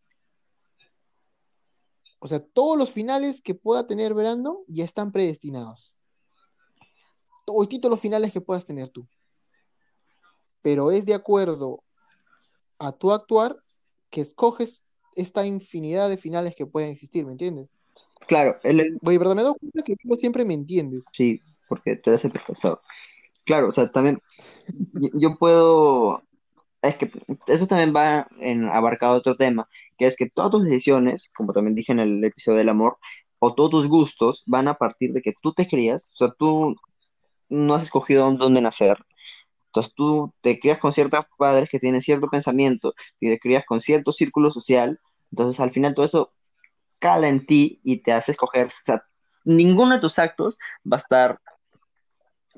O 2.18 2.26
sea, 2.26 2.44
todos 2.44 2.76
los 2.76 2.90
finales 2.90 3.40
que 3.40 3.54
pueda 3.54 3.86
tener 3.86 4.12
Brandon 4.12 4.58
ya 4.66 4.84
están 4.84 5.12
predestinados. 5.12 5.94
Todos 7.44 7.68
los 7.84 8.00
finales 8.00 8.32
que 8.32 8.40
puedas 8.40 8.64
tener 8.64 8.88
tú. 8.88 9.06
Pero 10.62 10.90
es 10.90 11.06
de 11.06 11.14
acuerdo 11.14 11.84
a 12.78 12.92
tu 12.92 13.12
actuar 13.12 13.56
que 14.10 14.20
escoges 14.20 14.82
esta 15.14 15.46
infinidad 15.46 16.08
de 16.08 16.18
finales 16.18 16.54
que 16.54 16.66
pueden 16.66 16.90
existir, 16.90 17.24
¿me 17.24 17.32
entiendes? 17.32 17.68
Claro, 18.26 18.58
él, 18.62 18.98
Oye, 19.02 19.18
me 19.18 19.42
doy 19.42 19.54
cuenta 19.58 19.82
que 19.84 19.96
tú 19.96 20.14
siempre 20.16 20.44
me 20.44 20.54
entiendes. 20.54 21.04
sí, 21.12 21.40
porque 21.68 21.96
tú 21.96 22.10
eres 22.10 22.24
el 22.24 22.32
profesor. 22.32 22.80
Claro, 23.44 23.68
o 23.68 23.70
sea, 23.72 23.88
también 23.88 24.20
yo, 24.92 25.08
yo 25.14 25.38
puedo, 25.38 26.22
es 26.82 26.96
que 26.96 27.10
eso 27.46 27.66
también 27.66 27.94
va 27.94 28.26
en 28.40 28.64
abarcado 28.64 29.16
otro 29.16 29.36
tema, 29.36 29.68
que 29.96 30.06
es 30.06 30.16
que 30.16 30.28
todas 30.28 30.50
tus 30.50 30.64
decisiones, 30.64 31.30
como 31.36 31.52
también 31.52 31.74
dije 31.74 31.92
en 31.92 32.00
el 32.00 32.24
episodio 32.24 32.58
del 32.58 32.68
amor, 32.68 32.98
o 33.38 33.54
todos 33.54 33.70
tus 33.70 33.88
gustos 33.88 34.42
van 34.46 34.68
a 34.68 34.74
partir 34.74 35.12
de 35.12 35.22
que 35.22 35.34
tú 35.40 35.52
te 35.52 35.68
crías, 35.68 36.10
o 36.14 36.16
sea, 36.16 36.34
tú 36.38 36.74
no 37.48 37.74
has 37.74 37.84
escogido 37.84 38.30
dónde 38.32 38.60
nacer, 38.60 38.98
entonces 39.76 39.94
tú 39.94 40.32
te 40.40 40.58
crías 40.58 40.78
con 40.78 40.92
ciertos 40.92 41.26
padres 41.38 41.68
que 41.70 41.78
tienen 41.78 42.00
cierto 42.02 42.28
pensamiento, 42.28 42.94
y 43.20 43.28
te 43.28 43.38
crías 43.38 43.64
con 43.66 43.80
cierto 43.80 44.12
círculo 44.12 44.50
social, 44.50 44.98
entonces 45.30 45.60
al 45.60 45.70
final 45.70 45.94
todo 45.94 46.06
eso 46.06 46.32
cala 47.00 47.28
en 47.28 47.46
ti 47.46 47.80
y 47.84 47.98
te 47.98 48.12
hace 48.12 48.32
escoger, 48.32 48.68
ninguno 49.44 49.94
de 49.94 50.00
tus 50.00 50.18
actos 50.18 50.58
va 50.90 50.96
a 50.96 51.00
estar, 51.00 51.40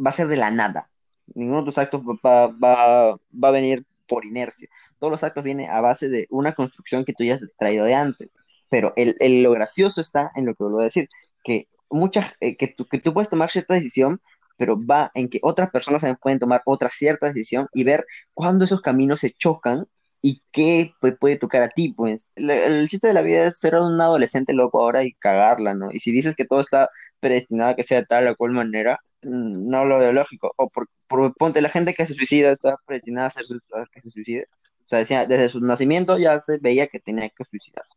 va 0.04 0.10
a 0.10 0.12
ser 0.12 0.28
de 0.28 0.36
la 0.36 0.50
nada, 0.50 0.90
ninguno 1.34 1.60
de 1.60 1.66
tus 1.66 1.78
actos 1.78 2.02
va, 2.02 2.48
va, 2.48 3.12
va 3.14 3.48
a 3.48 3.50
venir 3.50 3.84
por 4.06 4.24
inercia, 4.24 4.68
todos 4.98 5.10
los 5.10 5.24
actos 5.24 5.44
vienen 5.44 5.70
a 5.70 5.80
base 5.80 6.08
de 6.08 6.26
una 6.30 6.54
construcción 6.54 7.04
que 7.04 7.12
tú 7.12 7.24
ya 7.24 7.34
has 7.34 7.40
traído 7.58 7.84
de 7.84 7.94
antes, 7.94 8.32
pero 8.70 8.92
el, 8.96 9.16
el- 9.20 9.42
lo 9.42 9.50
gracioso 9.52 10.00
está 10.00 10.30
en 10.34 10.46
lo 10.46 10.54
que 10.54 10.64
vuelvo 10.64 10.80
a 10.80 10.84
decir, 10.84 11.08
que, 11.44 11.68
muchas, 11.90 12.34
eh, 12.40 12.56
que, 12.56 12.68
tú, 12.68 12.86
que 12.86 12.98
tú 13.00 13.12
puedes 13.12 13.28
tomar 13.30 13.50
cierta 13.50 13.74
decisión, 13.74 14.20
pero 14.58 14.78
va 14.84 15.10
en 15.14 15.30
que 15.30 15.38
otras 15.42 15.70
personas 15.70 16.02
también 16.02 16.18
pueden 16.20 16.38
tomar 16.38 16.60
otra 16.66 16.90
cierta 16.90 17.28
decisión 17.28 17.68
y 17.72 17.84
ver 17.84 18.04
cuándo 18.34 18.66
esos 18.66 18.82
caminos 18.82 19.20
se 19.20 19.30
chocan 19.30 19.86
y 20.20 20.42
qué 20.50 20.92
pues, 21.00 21.16
puede 21.18 21.36
tocar 21.36 21.62
a 21.62 21.68
ti, 21.68 21.92
pues. 21.96 22.32
El, 22.36 22.88
chiste 22.88 23.08
de 23.08 23.14
la 23.14 23.22
vida 23.22 23.46
es 23.46 23.58
ser 23.58 23.76
un 23.76 24.00
adolescente 24.00 24.52
loco 24.52 24.80
ahora 24.80 25.04
y 25.04 25.12
cagarla, 25.12 25.74
¿no? 25.74 25.90
Y 25.92 26.00
si 26.00 26.10
dices 26.12 26.34
que 26.36 26.44
todo 26.44 26.60
está 26.60 26.90
predestinado 27.20 27.70
a 27.70 27.76
que 27.76 27.84
sea 27.84 28.04
tal 28.04 28.28
o 28.28 28.36
cual 28.36 28.52
manera, 28.52 28.98
mm, 29.22 29.68
no 29.68 29.84
lo 29.84 29.98
veo 29.98 30.12
lógico. 30.12 30.52
O 30.56 30.68
por, 30.68 31.34
ponte, 31.34 31.60
la 31.62 31.68
gente 31.68 31.94
que 31.94 32.06
se 32.06 32.14
suicida 32.14 32.50
está 32.50 32.76
predestinada 32.86 33.28
a, 33.28 33.30
ser, 33.30 33.44
a 33.74 33.84
que 33.92 34.00
se 34.00 34.10
suicide. 34.10 34.46
O 34.86 34.88
sea, 34.88 34.98
decía, 35.00 35.26
desde 35.26 35.50
su 35.50 35.60
nacimiento 35.60 36.18
ya 36.18 36.40
se 36.40 36.58
veía 36.58 36.88
que 36.88 36.98
tenía 36.98 37.28
que 37.28 37.44
suicidarse. 37.44 37.94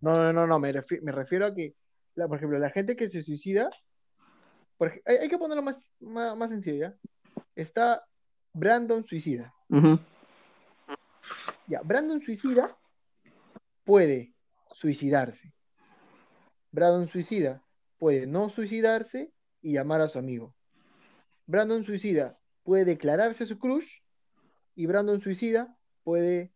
No, 0.00 0.14
no, 0.16 0.32
no, 0.32 0.46
no, 0.46 0.58
me, 0.58 0.72
me 1.02 1.12
refiero 1.12 1.46
a 1.46 1.54
que, 1.54 1.74
por 2.14 2.36
ejemplo, 2.36 2.58
la 2.58 2.70
gente 2.70 2.96
que 2.96 3.08
se 3.08 3.22
suicida, 3.22 3.70
por 4.76 4.92
hay, 5.04 5.16
hay 5.16 5.28
que 5.28 5.38
ponerlo 5.38 5.62
más, 5.62 5.92
más, 6.00 6.36
más 6.36 6.50
sencillo, 6.50 6.76
¿ya? 6.76 6.96
Está 7.54 8.04
Brandon 8.52 9.02
suicida. 9.02 9.52
Ya, 11.66 11.80
Brandon 11.82 12.20
suicida 12.20 12.76
puede 13.84 14.34
suicidarse. 14.72 15.52
Brandon 16.70 17.08
suicida 17.08 17.62
puede 17.98 18.26
no 18.26 18.48
suicidarse 18.50 19.32
y 19.60 19.72
llamar 19.72 20.00
a 20.00 20.08
su 20.08 20.18
amigo. 20.18 20.54
Brandon 21.46 21.84
suicida 21.84 22.38
puede 22.62 22.84
declararse 22.84 23.46
su 23.46 23.58
crush 23.58 24.00
y 24.74 24.86
Brandon 24.86 25.20
suicida 25.20 25.76
puede 26.02 26.52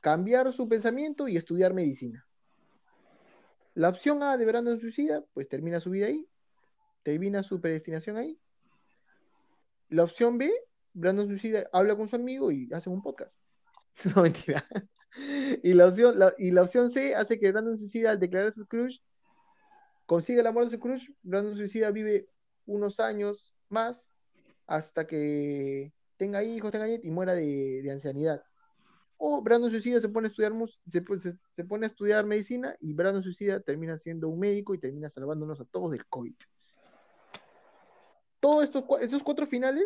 cambiar 0.00 0.52
su 0.52 0.68
pensamiento 0.68 1.28
y 1.28 1.36
estudiar 1.36 1.74
medicina. 1.74 2.26
La 3.74 3.88
opción 3.88 4.22
A 4.22 4.36
de 4.36 4.46
Brandon 4.46 4.80
suicida, 4.80 5.24
pues 5.32 5.48
termina 5.48 5.80
su 5.80 5.90
vida 5.90 6.06
ahí, 6.06 6.26
termina 7.02 7.42
su 7.42 7.60
predestinación 7.60 8.16
ahí. 8.16 8.38
La 9.88 10.04
opción 10.04 10.38
B, 10.38 10.52
Brandon 10.92 11.26
suicida 11.28 11.68
habla 11.72 11.96
con 11.96 12.08
su 12.08 12.16
amigo 12.16 12.50
y 12.52 12.68
hacen 12.72 12.92
un 12.92 13.02
podcast. 13.02 13.32
No, 14.16 14.22
mentira. 14.22 14.64
Y 15.62 15.72
la 15.74 15.86
opción, 15.86 16.18
la- 16.18 16.34
y 16.38 16.52
la 16.52 16.62
opción 16.62 16.90
C 16.90 17.14
hace 17.14 17.38
que 17.38 17.50
Brandon 17.50 17.76
suicida 17.76 18.12
al 18.12 18.20
declarar 18.20 18.54
su 18.54 18.66
crush 18.66 18.98
consiga 20.06 20.40
el 20.40 20.46
amor 20.46 20.64
de 20.64 20.70
su 20.70 20.78
crush. 20.80 21.10
Brandon 21.22 21.56
suicida 21.56 21.90
vive 21.90 22.28
unos 22.66 23.00
años 23.00 23.54
más 23.68 24.14
hasta 24.66 25.06
que 25.06 25.92
tenga 26.16 26.42
hijos, 26.44 26.70
tenga 26.70 26.86
nietos 26.86 27.04
y 27.06 27.10
muera 27.10 27.34
de, 27.34 27.80
de 27.82 27.90
ancianidad. 27.90 28.42
O 29.16 29.42
Brandon 29.42 29.70
Suicida 29.70 30.00
se 30.00 30.08
pone 30.08 30.28
a 30.28 30.30
estudiar 30.30 30.52
se, 30.88 31.04
pu- 31.04 31.18
se- 31.18 31.36
se 31.56 31.64
pone 31.64 31.84
a 31.84 31.88
estudiar 31.88 32.24
medicina 32.24 32.74
y 32.80 32.94
Brandon 32.94 33.22
Suicida 33.22 33.60
termina 33.60 33.98
siendo 33.98 34.28
un 34.28 34.38
médico 34.38 34.74
y 34.74 34.78
termina 34.78 35.10
salvándonos 35.10 35.60
a 35.60 35.64
todos 35.66 35.90
del 35.90 36.06
COVID. 36.06 36.34
Todos 38.40 38.64
estos, 38.64 38.84
estos 39.00 39.22
cuatro 39.22 39.46
finales, 39.46 39.84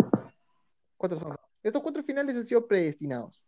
cuatro 0.97 1.19
son, 1.19 1.37
estos 1.63 1.83
cuatro 1.83 2.03
finales 2.03 2.37
han 2.37 2.45
sido 2.45 2.67
predestinados. 2.67 3.43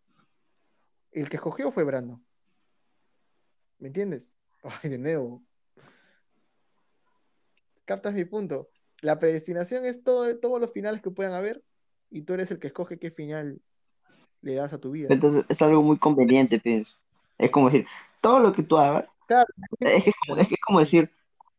El 1.12 1.28
que 1.28 1.36
escogió 1.36 1.70
fue 1.70 1.84
Brandon. 1.84 2.22
¿Me 3.78 3.88
entiendes? 3.88 4.34
Ay, 4.62 4.90
de 4.90 4.98
nuevo. 4.98 5.42
¿Captas 7.84 8.14
mi 8.14 8.24
punto? 8.24 8.68
La 9.00 9.18
predestinación 9.18 9.86
es 9.86 10.02
todo, 10.02 10.36
todos 10.38 10.60
los 10.60 10.72
finales 10.72 11.00
que 11.02 11.10
puedan 11.10 11.34
haber 11.34 11.62
y 12.10 12.22
tú 12.22 12.34
eres 12.34 12.50
el 12.50 12.58
que 12.58 12.66
escoge 12.68 12.98
qué 12.98 13.10
final 13.10 13.60
le 14.42 14.54
das 14.54 14.72
a 14.72 14.78
tu 14.78 14.90
vida. 14.90 15.08
Entonces 15.10 15.44
es 15.48 15.62
algo 15.62 15.82
muy 15.82 15.98
conveniente, 15.98 16.58
pienso. 16.58 16.96
Es 17.38 17.50
como 17.50 17.70
decir, 17.70 17.86
todo 18.20 18.40
lo 18.40 18.52
que 18.52 18.62
tú 18.62 18.76
hagas, 18.76 19.16
Claro, 19.26 19.46
es 19.80 20.02
que 20.04 20.10
es 20.10 20.16
como, 20.26 20.40
es 20.40 20.48
como 20.66 20.80
decir, 20.80 21.10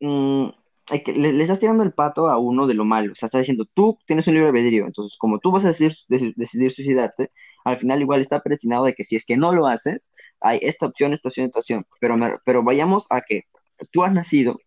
mm, 0.02 0.50
hay 0.90 1.04
que- 1.04 1.14
le, 1.14 1.42
estás 1.42 1.60
tirando 1.60 1.84
el 1.84 1.94
pato 1.94 2.30
a 2.30 2.38
uno 2.40 2.68
de 2.68 2.74
lo 2.74 2.86
malo. 2.86 3.12
O 3.14 3.16
sea, 3.16 3.28
estás 3.28 3.42
diciendo, 3.42 3.66
tú 3.74 3.98
tienes 4.06 4.28
un 4.28 4.34
libre 4.36 4.50
albedrío. 4.50 4.86
Entonces, 4.86 5.18
como 5.18 5.40
tú 5.40 5.52
vas 5.52 5.66
a 5.66 5.70
decidir 5.70 6.72
suicidarte, 6.72 7.32
al 7.66 7.78
final 7.78 8.02
igual 8.02 8.22
está 8.22 8.42
predestinado 8.42 8.86
de 8.86 8.94
que 8.94 9.04
si 9.04 9.16
es 9.16 9.26
que 9.26 9.38
no 9.38 9.52
lo 9.54 9.68
haces, 9.68 10.12
hay 10.42 10.60
esta 10.62 10.88
opción, 10.88 11.14
esta 11.14 11.30
opción, 11.30 11.48
esta 11.48 11.60
opción. 11.60 11.86
Pero, 12.00 12.16
pero 12.46 12.64
vayamos 12.64 13.08
a 13.12 13.22
que 13.22 13.44
tú 13.92 14.04
has 14.04 14.14
nacido 14.14 14.58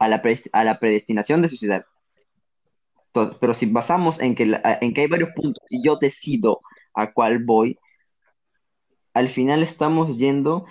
a 0.00 0.08
la, 0.08 0.22
pre- 0.22 0.42
a 0.52 0.64
la 0.64 0.78
predestinación 0.80 1.42
de 1.42 1.48
suicidar. 1.48 1.86
Entonces, 3.08 3.36
pero 3.40 3.54
si 3.54 3.66
basamos 3.66 4.20
en 4.20 4.34
que, 4.34 4.44
en 4.80 4.94
que 4.94 5.00
hay 5.02 5.06
varios 5.08 5.30
puntos 5.34 5.62
y 5.70 5.82
yo 5.84 5.96
decido 5.96 6.60
a 6.94 7.12
cuál 7.12 7.42
voy, 7.44 7.78
al 9.12 9.28
final 9.28 9.62
estamos 9.62 10.16
yendo 10.16 10.64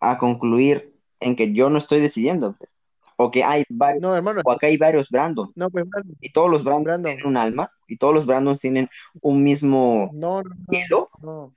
a 0.00 0.18
concluir 0.18 0.94
en 1.20 1.36
que 1.36 1.54
yo 1.54 1.70
no 1.70 1.78
estoy 1.78 2.00
decidiendo, 2.00 2.56
pues. 2.58 2.75
O 3.16 3.30
que 3.30 3.42
hay 3.42 3.64
varios, 3.70 4.02
no, 4.02 4.14
hermano, 4.14 4.42
o 4.44 4.52
acá 4.52 4.66
hay 4.66 4.76
varios 4.76 5.08
Brandon, 5.08 5.50
no, 5.54 5.70
pues 5.70 5.88
Brandon, 5.88 6.16
y 6.20 6.32
todos 6.32 6.50
los 6.50 6.62
Brandon 6.62 6.84
Brandon, 6.84 7.12
tienen 7.12 7.26
un 7.26 7.36
alma, 7.36 7.70
y 7.86 7.96
todos 7.96 8.14
los 8.14 8.26
Brandon 8.26 8.58
tienen 8.58 8.88
un 9.22 9.42
mismo 9.42 10.10
no, 10.12 10.42
no, 10.42 10.50
no, 10.50 10.64
cielo. 10.68 11.10
no. 11.22 11.54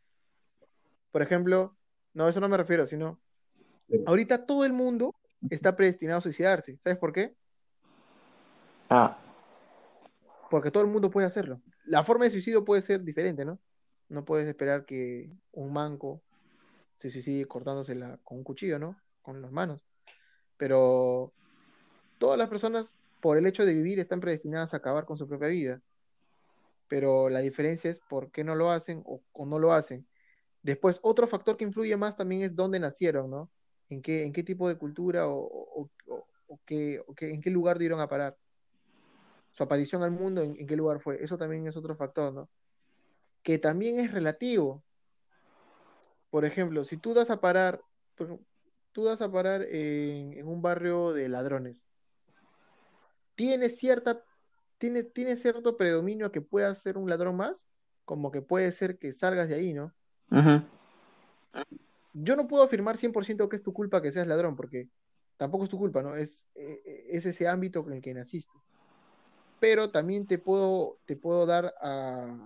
Por 1.11 1.21
ejemplo, 1.21 1.75
no, 2.13 2.29
eso 2.29 2.39
no 2.39 2.47
me 2.47 2.57
refiero, 2.57 2.87
sino 2.87 3.19
ahorita 4.05 4.45
todo 4.45 4.63
el 4.65 4.73
mundo 4.73 5.15
está 5.49 5.75
predestinado 5.75 6.19
a 6.19 6.21
suicidarse. 6.21 6.77
¿Sabes 6.83 6.97
por 6.97 7.11
qué? 7.11 7.35
Ah, 8.89 9.17
Porque 10.49 10.71
todo 10.71 10.83
el 10.83 10.89
mundo 10.89 11.09
puede 11.09 11.27
hacerlo. 11.27 11.61
La 11.85 12.03
forma 12.03 12.25
de 12.25 12.31
suicidio 12.31 12.65
puede 12.65 12.81
ser 12.81 13.03
diferente, 13.03 13.45
¿no? 13.45 13.59
No 14.07 14.25
puedes 14.25 14.47
esperar 14.47 14.85
que 14.85 15.29
un 15.51 15.73
manco 15.73 16.21
se 16.97 17.09
suicide 17.09 17.45
cortándosela 17.45 18.19
con 18.23 18.39
un 18.39 18.43
cuchillo, 18.43 18.79
¿no? 18.79 18.99
Con 19.21 19.41
las 19.41 19.51
manos. 19.51 19.85
Pero 20.57 21.33
todas 22.19 22.37
las 22.37 22.49
personas, 22.49 22.93
por 23.19 23.37
el 23.37 23.47
hecho 23.47 23.65
de 23.65 23.73
vivir, 23.73 23.99
están 23.99 24.19
predestinadas 24.19 24.73
a 24.73 24.77
acabar 24.77 25.05
con 25.05 25.17
su 25.17 25.27
propia 25.27 25.47
vida. 25.47 25.81
Pero 26.87 27.29
la 27.29 27.39
diferencia 27.39 27.89
es 27.89 27.99
por 27.99 28.31
qué 28.31 28.43
no 28.43 28.55
lo 28.55 28.69
hacen 28.69 29.01
o, 29.05 29.21
o 29.33 29.45
no 29.47 29.57
lo 29.57 29.73
hacen. 29.73 30.05
Después, 30.61 30.99
otro 31.03 31.27
factor 31.27 31.57
que 31.57 31.63
influye 31.63 31.95
más 31.97 32.17
también 32.17 32.41
es 32.41 32.55
dónde 32.55 32.79
nacieron, 32.79 33.29
¿no? 33.29 33.49
En 33.89 34.01
qué, 34.01 34.25
en 34.25 34.33
qué 34.33 34.43
tipo 34.43 34.67
de 34.67 34.77
cultura 34.77 35.27
o, 35.27 35.89
qué, 36.65 37.01
en 37.21 37.41
qué 37.41 37.49
lugar 37.49 37.79
dieron 37.79 38.01
a 38.01 38.09
parar. 38.09 38.37
Su 39.51 39.63
aparición 39.63 40.03
al 40.03 40.11
mundo, 40.11 40.41
en, 40.41 40.67
qué 40.67 40.75
lugar 40.75 40.99
fue. 40.99 41.23
Eso 41.23 41.37
también 41.37 41.67
es 41.67 41.77
otro 41.77 41.95
factor, 41.95 42.33
¿no? 42.33 42.49
Que 43.41 43.57
también 43.57 43.99
es 43.99 44.11
relativo. 44.11 44.83
Por 46.29 46.45
ejemplo, 46.45 46.83
si 46.83 46.97
tú 46.97 47.13
das 47.13 47.29
a 47.29 47.41
parar, 47.41 47.81
tú 48.91 49.03
das 49.03 49.21
a 49.21 49.31
parar 49.31 49.63
en 49.63 50.45
un 50.47 50.61
barrio 50.61 51.13
de 51.13 51.29
ladrones, 51.29 51.88
tiene 53.39 53.69
cierta, 53.69 54.21
tiene, 54.79 55.01
tiene 55.01 55.37
cierto 55.37 55.77
predominio 55.77 56.25
a 56.25 56.31
que 56.33 56.41
puedas 56.41 56.81
ser 56.81 56.97
un 56.97 57.09
ladrón 57.09 57.37
más, 57.37 57.65
como 58.03 58.31
que 58.31 58.41
puede 58.41 58.69
ser 58.73 58.97
que 58.97 59.13
salgas 59.13 59.47
de 59.47 59.55
ahí, 59.55 59.73
¿no? 59.73 59.93
Yo 62.11 62.35
no 62.35 62.49
puedo 62.49 62.65
afirmar 62.65 62.97
100% 62.97 63.47
que 63.47 63.55
es 63.55 63.63
tu 63.63 63.71
culpa 63.71 64.01
que 64.01 64.11
seas 64.11 64.27
ladrón, 64.27 64.57
porque 64.57 64.89
tampoco 65.37 65.63
es 65.63 65.69
tu 65.69 65.77
culpa, 65.77 66.03
¿no? 66.03 66.17
Es, 66.17 66.49
eh, 66.53 66.81
eh, 66.83 67.05
es 67.11 67.25
ese 67.25 67.47
ámbito 67.47 67.81
con 67.81 67.93
el 67.93 68.01
que 68.01 68.13
naciste. 68.13 68.51
Pero 69.61 69.89
también 69.89 70.27
te 70.27 70.37
puedo, 70.37 70.99
te 71.05 71.15
puedo 71.15 71.45
dar 71.45 71.73
a, 71.79 72.45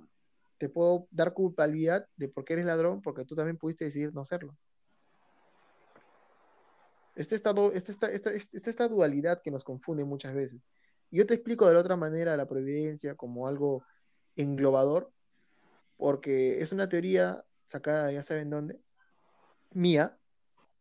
te 0.60 0.70
puedo 0.70 1.08
dar 1.10 1.34
culpabilidad 1.34 2.08
de 2.18 2.28
por 2.28 2.46
qué 2.46 2.54
eres 2.54 2.68
ladrón, 2.68 3.02
porque 3.02 3.26
tú 3.26 3.36
también 3.36 3.58
pudiste 3.58 3.86
decidir 3.86 4.14
no 4.14 4.26
serlo. 4.26 4.56
Este 7.16 7.36
estado, 7.36 7.72
este, 7.74 7.92
esta, 7.92 8.12
esta, 8.12 8.32
esta, 8.32 8.70
esta 8.70 8.88
dualidad 8.88 9.42
que 9.44 9.52
nos 9.52 9.64
confunde 9.64 10.04
muchas 10.04 10.34
veces. 10.34 10.62
Yo 11.14 11.28
te 11.28 11.36
explico 11.36 11.68
de 11.68 11.76
la 11.76 11.80
otra 11.82 11.96
manera 11.96 12.36
la 12.36 12.48
providencia 12.48 13.16
como 13.16 13.48
algo 13.48 13.84
englobador, 14.36 15.12
porque 15.96 16.62
es 16.62 16.72
una 16.72 16.90
teoría 16.90 17.46
sacada 17.68 18.12
ya 18.12 18.24
saben 18.24 18.50
dónde, 18.50 18.80
mía, 19.72 20.18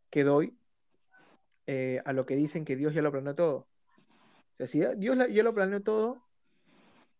que 0.09 0.23
doy 0.23 0.57
eh, 1.67 2.01
a 2.05 2.13
lo 2.13 2.25
que 2.25 2.35
dicen 2.35 2.65
que 2.65 2.75
Dios 2.75 2.95
ya 2.95 3.03
lo 3.03 3.11
planeó 3.11 3.35
todo. 3.35 3.55
O 3.57 4.55
sea, 4.57 4.67
si 4.67 4.81
Dios 4.97 5.17
ya 5.31 5.43
lo 5.43 5.53
planeó 5.53 5.83
todo, 5.83 6.23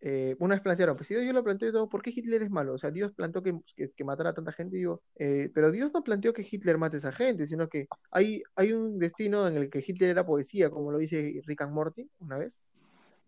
eh, 0.02 0.36
una 0.40 0.56
vez 0.56 0.62
plantearon, 0.64 0.98
pues 0.98 1.08
si 1.08 1.14
Dios 1.14 1.26
ya 1.26 1.34
lo 1.34 1.44
planteó 1.44 1.72
todo, 1.72 1.90
¿por 1.90 2.02
qué 2.02 2.10
Hitler 2.10 2.42
es 2.42 2.50
malo? 2.50 2.74
O 2.74 2.78
sea, 2.80 2.90
Dios 2.90 3.14
planteó 3.14 3.44
que, 3.44 3.58
que, 3.76 3.92
que 3.92 4.04
matara 4.04 4.32
a 4.32 4.34
tanta 4.34 4.52
gente, 4.52 4.76
digo, 4.76 5.04
eh, 5.16 5.52
pero 5.54 5.72
Dios 5.72 5.92
no 5.94 6.04
planteó 6.04 6.34
que 6.34 6.46
Hitler 6.50 6.80
mate 6.80 6.98
a 6.98 7.00
esa 7.00 7.12
gente, 7.12 7.48
sino 7.48 7.70
que 7.70 7.88
hay, 8.10 8.42
hay 8.56 8.74
un 8.74 8.98
destino 8.98 9.48
en 9.48 9.56
el 9.56 9.70
que 9.70 9.84
Hitler 9.86 10.10
era 10.10 10.26
poesía, 10.26 10.72
como 10.72 10.92
lo 10.92 10.98
dice 10.98 11.40
Rick 11.46 11.62
and 11.62 11.74
Morty 11.74 12.10
una 12.20 12.40
vez. 12.40 12.64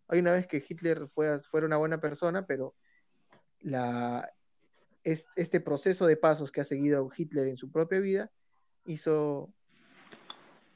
Hay 0.08 0.20
una 0.20 0.34
vez 0.34 0.48
que 0.48 0.64
Hitler 0.68 1.08
fue, 1.14 1.40
fuera 1.40 1.66
una 1.68 1.78
buena 1.78 2.00
persona, 2.00 2.46
pero 2.46 2.76
la, 3.62 4.30
es, 5.04 5.28
este 5.36 5.60
proceso 5.60 6.06
de 6.06 6.18
pasos 6.18 6.52
que 6.52 6.62
ha 6.62 6.66
seguido 6.66 7.10
Hitler 7.16 7.48
en 7.48 7.58
su 7.58 7.72
propia 7.72 8.00
vida 8.00 8.32
hizo 8.86 9.50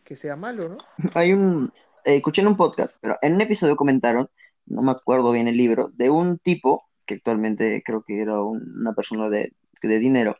que 0.03 0.15
sea 0.15 0.35
malo, 0.35 0.69
¿no? 0.69 0.77
Hay 1.13 1.33
un, 1.33 1.71
eh, 2.05 2.15
escuché 2.15 2.41
en 2.41 2.47
un 2.47 2.57
podcast, 2.57 2.97
pero 3.01 3.17
en 3.21 3.35
un 3.35 3.41
episodio 3.41 3.75
comentaron, 3.75 4.29
no 4.65 4.81
me 4.81 4.91
acuerdo 4.91 5.31
bien 5.31 5.47
el 5.47 5.57
libro, 5.57 5.91
de 5.93 6.09
un 6.09 6.39
tipo 6.39 6.89
que 7.05 7.15
actualmente 7.15 7.83
creo 7.85 8.03
que 8.03 8.21
era 8.21 8.41
un- 8.41 8.79
una 8.79 8.93
persona 8.93 9.29
de, 9.29 9.51
de 9.83 9.99
dinero, 9.99 10.37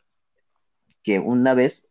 que 1.02 1.20
una 1.20 1.54
vez 1.54 1.88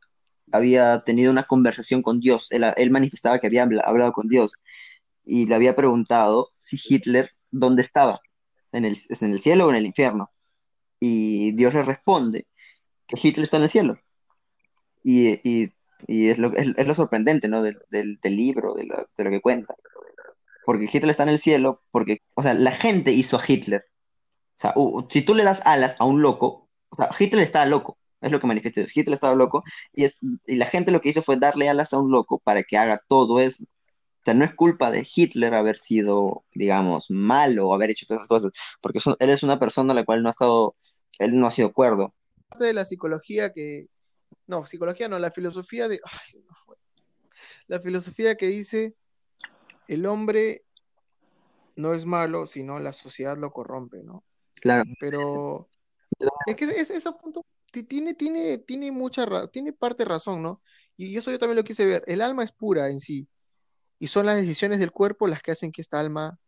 había 0.52 1.04
tenido 1.06 1.32
una 1.32 1.44
conversación 1.44 2.02
con 2.02 2.20
Dios. 2.20 2.52
Él, 2.52 2.66
él 2.76 2.92
manifestaba 2.92 3.40
que 3.40 3.48
había 3.48 3.64
habla- 3.64 3.84
hablado 3.86 4.12
con 4.14 4.28
Dios 4.28 4.62
y 5.30 5.48
le 5.48 5.56
había 5.56 5.76
preguntado 5.76 6.50
si 6.58 6.78
Hitler, 6.84 7.32
¿dónde 7.52 7.82
estaba? 7.84 8.20
¿En 8.74 8.86
el, 8.86 8.98
en 9.10 9.32
el 9.34 9.40
cielo 9.40 9.68
o 9.68 9.70
en 9.72 9.78
el 9.78 9.86
infierno? 9.88 10.32
Y 11.00 11.54
Dios 11.54 11.74
le 11.76 11.84
responde 11.84 12.48
que 13.08 13.18
Hitler 13.22 13.44
está 13.46 13.58
en 13.58 13.64
el 13.64 13.70
cielo. 13.70 14.00
Y, 15.04 15.40
y- 15.50 15.74
y 16.08 16.30
es 16.30 16.38
lo, 16.38 16.54
es, 16.56 16.70
es 16.78 16.88
lo 16.88 16.96
sorprendente, 16.96 17.48
¿no? 17.50 17.62
Del, 17.64 17.78
del- 17.90 18.20
del 18.22 18.36
libro, 18.36 18.74
de 18.74 18.86
lo, 18.86 18.96
de 19.18 19.24
lo 19.24 19.30
que 19.32 19.42
cuenta. 19.42 19.76
Porque 20.66 20.86
Hitler 20.92 21.10
está 21.12 21.24
en 21.24 21.30
el 21.30 21.40
cielo, 21.40 21.84
porque, 21.92 22.22
o 22.36 22.44
sea, 22.44 22.54
la 22.56 22.72
gente 22.72 23.12
hizo 23.14 23.38
a 23.38 23.44
Hitler. 23.48 23.86
O 24.58 24.60
sea, 24.60 24.76
si 25.12 25.24
tú 25.24 25.36
le 25.36 25.44
das 25.44 25.62
alas 25.66 25.98
a 26.00 26.06
un 26.06 26.22
loco, 26.22 26.70
Hitler 27.20 27.44
estaba 27.44 27.66
loco, 27.68 27.98
es 28.22 28.32
lo 28.32 28.40
que 28.42 28.48
manifiesta. 28.48 28.82
Hitler 28.94 29.16
estaba 29.16 29.36
loco 29.36 29.64
y, 29.94 30.06
es, 30.06 30.20
y 30.48 30.56
la 30.58 30.66
gente 30.68 30.92
lo 30.92 31.02
que 31.02 31.10
hizo 31.10 31.24
fue 31.24 31.38
darle 31.38 31.70
alas 31.70 31.94
a 31.94 32.00
un 32.00 32.12
loco 32.12 32.40
para 32.40 32.64
que 32.64 32.78
haga 32.78 33.00
todo 33.08 33.40
eso. 33.42 33.66
Sea, 34.30 34.36
no 34.36 34.46
es 34.46 34.54
culpa 34.54 34.92
de 34.92 35.08
Hitler 35.16 35.56
haber 35.56 35.78
sido, 35.80 36.46
digamos, 36.54 37.10
malo 37.10 37.68
o 37.70 37.74
haber 37.74 37.90
hecho 37.90 38.06
todas 38.06 38.22
esas 38.22 38.28
cosas, 38.28 38.52
porque 38.80 39.00
él 39.20 39.30
es 39.32 39.42
una 39.42 39.58
persona 39.58 39.94
a 39.94 39.96
la 39.96 40.06
cual 40.06 40.22
no 40.22 40.30
ha 40.30 40.32
estado, 40.32 40.76
él 41.18 41.40
no 41.40 41.48
ha 41.48 41.52
sido 41.52 41.74
cuerdo. 41.74 42.14
Parte 42.50 42.66
de 42.66 42.74
la 42.74 42.86
psicología 42.86 43.52
que, 43.52 43.88
no, 44.46 44.68
psicología 44.68 45.10
no, 45.10 45.18
la 45.18 45.32
filosofía 45.32 45.88
de, 45.88 46.00
ay, 46.04 46.42
no, 46.48 46.56
güey. 46.68 46.80
la 47.66 47.80
filosofía 47.80 48.36
que 48.36 48.46
dice, 48.46 48.94
el 49.88 50.06
hombre 50.06 50.64
no 51.76 51.96
es 51.96 52.06
malo, 52.06 52.46
sino 52.46 52.80
la 52.80 52.94
sociedad 52.94 53.36
lo 53.36 53.52
corrompe, 53.52 54.04
¿no? 54.04 54.24
Claro, 54.56 54.84
Pero 55.00 55.70
es 56.46 56.56
que 56.56 56.66
ese, 56.66 56.98
ese 56.98 57.12
punto 57.14 57.44
ti- 57.72 57.82
tiene, 57.82 58.14
tiene, 58.14 58.60
tiene 58.60 58.92
mucha, 58.92 59.48
tiene 59.48 59.74
parte 59.74 60.04
de 60.04 60.10
razón, 60.10 60.44
¿no? 60.44 60.62
Y 60.98 61.18
eso 61.18 61.32
yo 61.32 61.40
también 61.40 61.58
lo 61.58 61.64
quise 61.64 61.86
ver. 61.86 62.04
El 62.06 62.22
alma 62.22 62.44
es 62.44 62.52
pura 62.52 62.90
en 62.90 63.00
sí, 63.00 63.28
y 64.00 64.08
son 64.08 64.26
las 64.26 64.38
decisiones 64.38 64.80
del 64.80 64.92
cuerpo 64.92 65.28
las 65.28 65.44
que 65.44 65.52
hacen 65.52 65.72
que 65.72 65.82
esta 65.82 66.00
alma 66.00 66.40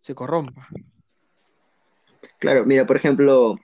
se 0.00 0.14
corrompa. 0.14 0.60
claro. 2.38 2.66
Mira, 2.66 2.86
por 2.86 2.96
ejemplo, 2.96 3.56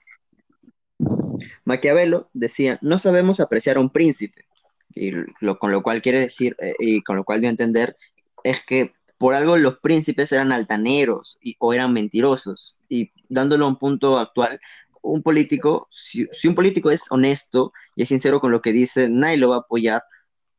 Maquiavelo 1.64 2.30
decía, 2.32 2.78
no 2.80 2.98
sabemos 2.98 3.40
apreciar 3.40 3.76
a 3.76 3.80
un 3.80 3.90
príncipe, 3.90 4.46
y 4.94 5.12
con 5.58 5.72
lo 5.72 5.82
cual 5.82 6.00
quiere 6.00 6.20
decir, 6.20 6.56
eh, 6.60 6.74
y 6.78 7.02
con 7.02 7.16
lo 7.16 7.24
cual 7.24 7.40
dio 7.40 7.48
a 7.48 7.50
entender, 7.50 7.96
es 8.44 8.62
que 8.64 8.94
por 9.18 9.34
algo 9.34 9.56
los 9.56 9.78
príncipes 9.78 10.32
eran 10.32 10.52
altaneros 10.52 11.38
y, 11.40 11.56
o 11.58 11.72
eran 11.72 11.92
mentirosos, 11.92 12.78
y 12.88 13.12
dándolo 13.28 13.64
a 13.64 13.68
un 13.68 13.76
punto 13.76 14.18
actual, 14.18 14.58
un 15.00 15.22
político, 15.22 15.88
si, 15.90 16.28
si 16.32 16.46
un 16.46 16.54
político 16.54 16.90
es 16.90 17.10
honesto 17.10 17.72
y 17.96 18.02
es 18.02 18.08
sincero 18.08 18.40
con 18.40 18.52
lo 18.52 18.62
que 18.62 18.72
dice, 18.72 19.08
nadie 19.10 19.36
lo 19.36 19.50
va 19.50 19.56
a 19.56 19.60
apoyar 19.60 20.02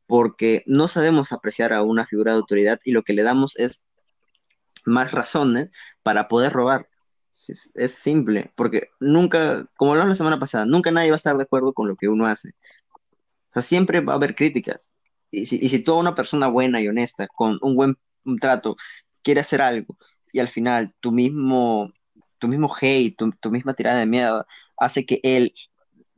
porque 0.06 0.62
no 0.66 0.88
sabemos 0.88 1.32
apreciar 1.32 1.72
a 1.72 1.82
una 1.82 2.06
figura 2.06 2.32
de 2.32 2.38
autoridad 2.38 2.80
y 2.84 2.92
lo 2.92 3.02
que 3.02 3.14
le 3.14 3.22
damos 3.22 3.58
es 3.58 3.86
más 4.86 5.12
razones 5.12 5.70
para 6.02 6.28
poder 6.28 6.52
robar. 6.52 6.88
Es, 7.74 7.94
simple, 7.94 8.52
porque 8.54 8.90
nunca, 9.00 9.66
como 9.76 9.92
hablamos 9.92 10.10
la 10.10 10.14
semana 10.16 10.38
pasada, 10.38 10.66
nunca 10.66 10.90
nadie 10.92 11.10
va 11.10 11.16
a 11.16 11.16
estar 11.16 11.36
de 11.36 11.42
acuerdo 11.42 11.72
con 11.72 11.88
lo 11.88 11.96
que 11.96 12.08
uno 12.08 12.26
hace. 12.26 12.50
O 12.50 13.52
sea, 13.54 13.62
siempre 13.62 14.00
va 14.00 14.14
a 14.14 14.16
haber 14.16 14.34
críticas. 14.36 14.92
Y 15.30 15.46
si, 15.46 15.56
y 15.56 15.68
si 15.68 15.82
toda 15.82 16.00
una 16.00 16.14
persona 16.14 16.48
buena 16.48 16.80
y 16.80 16.88
honesta, 16.88 17.26
con 17.28 17.58
un 17.62 17.76
buen 17.76 17.96
trato, 18.40 18.76
quiere 19.22 19.40
hacer 19.40 19.62
algo 19.62 19.96
y 20.34 20.40
al 20.40 20.48
final 20.48 20.92
tu 21.00 21.12
mismo, 21.12 21.92
tu 22.38 22.48
mismo 22.48 22.74
hate, 22.80 23.16
tu, 23.16 23.30
tu 23.32 23.50
misma 23.52 23.74
tirada 23.74 24.00
de 24.00 24.06
miedo 24.06 24.44
hace 24.76 25.06
que 25.06 25.20
él 25.22 25.54